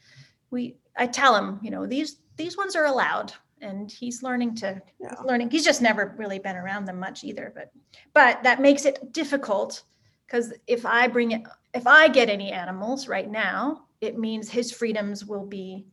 [0.50, 0.78] we.
[0.96, 5.10] I tell him, you know, these these ones are allowed, and he's learning to Yeah.
[5.10, 5.50] he's learning.
[5.50, 7.52] He's just never really been around them much either.
[7.54, 7.70] But
[8.12, 9.84] but that makes it difficult
[10.26, 11.42] because if I bring it,
[11.74, 15.86] if I get any animals right now, it means his freedoms will be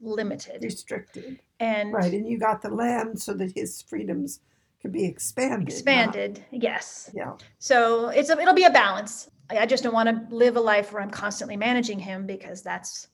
[0.00, 0.62] limited.
[0.62, 1.40] Restricted.
[1.60, 2.12] And Right.
[2.12, 4.40] And you got the land so that his freedoms
[4.82, 5.60] could be expanded.
[5.60, 7.32] not- expanded yes Yeah.
[7.58, 10.92] so it's a, it'll be a balance I just don't want to live a life
[10.92, 13.08] where i'm constantly managing him because that's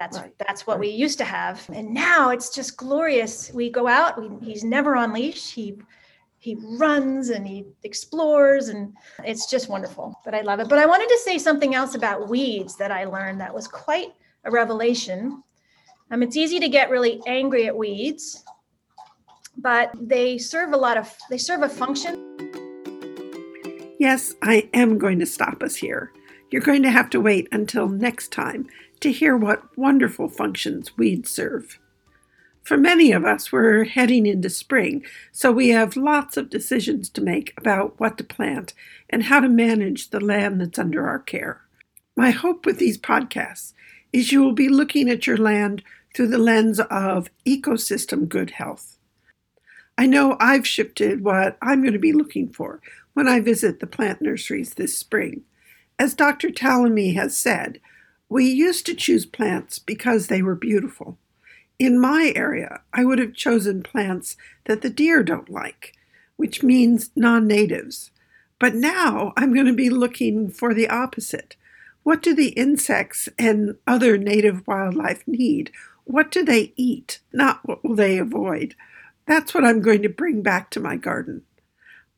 [0.00, 0.80] that's Right, that's what right.
[0.80, 1.68] we used to have.
[1.72, 3.52] And now it's just glorious.
[3.52, 5.52] We go out we, he's never on leash.
[5.52, 5.78] He
[6.38, 10.70] he runs and he explores and it's just wonderful but i love it.
[10.70, 14.14] But i wanted to say something else about weeds that i learned that was quite
[14.44, 15.42] a revelation.
[16.10, 18.42] Um, it's easy to get really angry at weeds
[19.58, 22.26] but they serve a lot of they serve a function.
[23.98, 26.12] Yes, I am going to stop us here.
[26.50, 28.68] You're going to have to wait until next time
[29.00, 31.78] to hear what wonderful functions weeds serve.
[32.62, 37.22] For many of us, we're heading into spring, so we have lots of decisions to
[37.22, 38.74] make about what to plant
[39.08, 41.62] and how to manage the land that's under our care.
[42.16, 43.72] My hope with these podcasts
[44.12, 45.82] is you will be looking at your land
[46.14, 48.98] through the lens of ecosystem good health.
[49.96, 52.80] I know I've shifted what I'm going to be looking for
[53.14, 55.42] when I visit the plant nurseries this spring.
[56.00, 56.48] As Dr.
[56.48, 57.78] Tallamy has said,
[58.30, 61.18] we used to choose plants because they were beautiful.
[61.78, 64.34] In my area, I would have chosen plants
[64.64, 65.92] that the deer don't like,
[66.36, 68.12] which means non natives.
[68.58, 71.56] But now I'm going to be looking for the opposite.
[72.02, 75.70] What do the insects and other native wildlife need?
[76.04, 77.20] What do they eat?
[77.30, 78.74] Not what will they avoid?
[79.26, 81.42] That's what I'm going to bring back to my garden.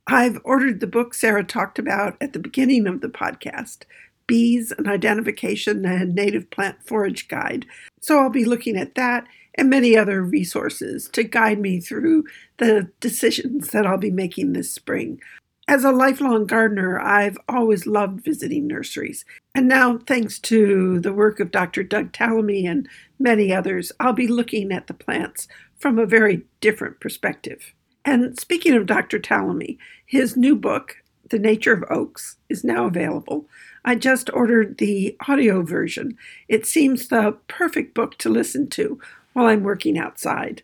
[0.06, 3.84] I've ordered the book Sarah talked about at the beginning of the podcast
[4.26, 7.66] Bees, an Identification and Native Plant Forage Guide.
[8.00, 12.24] So I'll be looking at that and many other resources to guide me through
[12.58, 15.20] the decisions that I'll be making this spring.
[15.68, 19.24] As a lifelong gardener, I've always loved visiting nurseries.
[19.54, 21.84] And now, thanks to the work of Dr.
[21.84, 22.88] Doug Tallamy and
[23.18, 25.46] many others, I'll be looking at the plants
[25.78, 27.74] from a very different perspective.
[28.04, 29.18] And speaking of Dr.
[29.18, 30.96] Tallamy, his new book,
[31.30, 33.46] The Nature of Oaks, is now available.
[33.84, 36.16] I just ordered the audio version.
[36.48, 39.00] It seems the perfect book to listen to
[39.32, 40.62] while I'm working outside.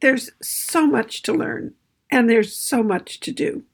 [0.00, 1.74] There's so much to learn,
[2.10, 3.64] and there's so much to do.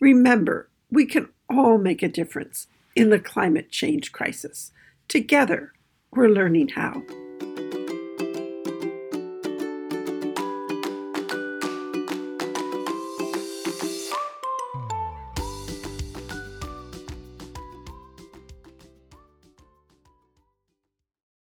[0.00, 4.72] Remember, we can all make a difference in the climate change crisis.
[5.08, 5.72] Together,
[6.12, 7.02] we're learning how.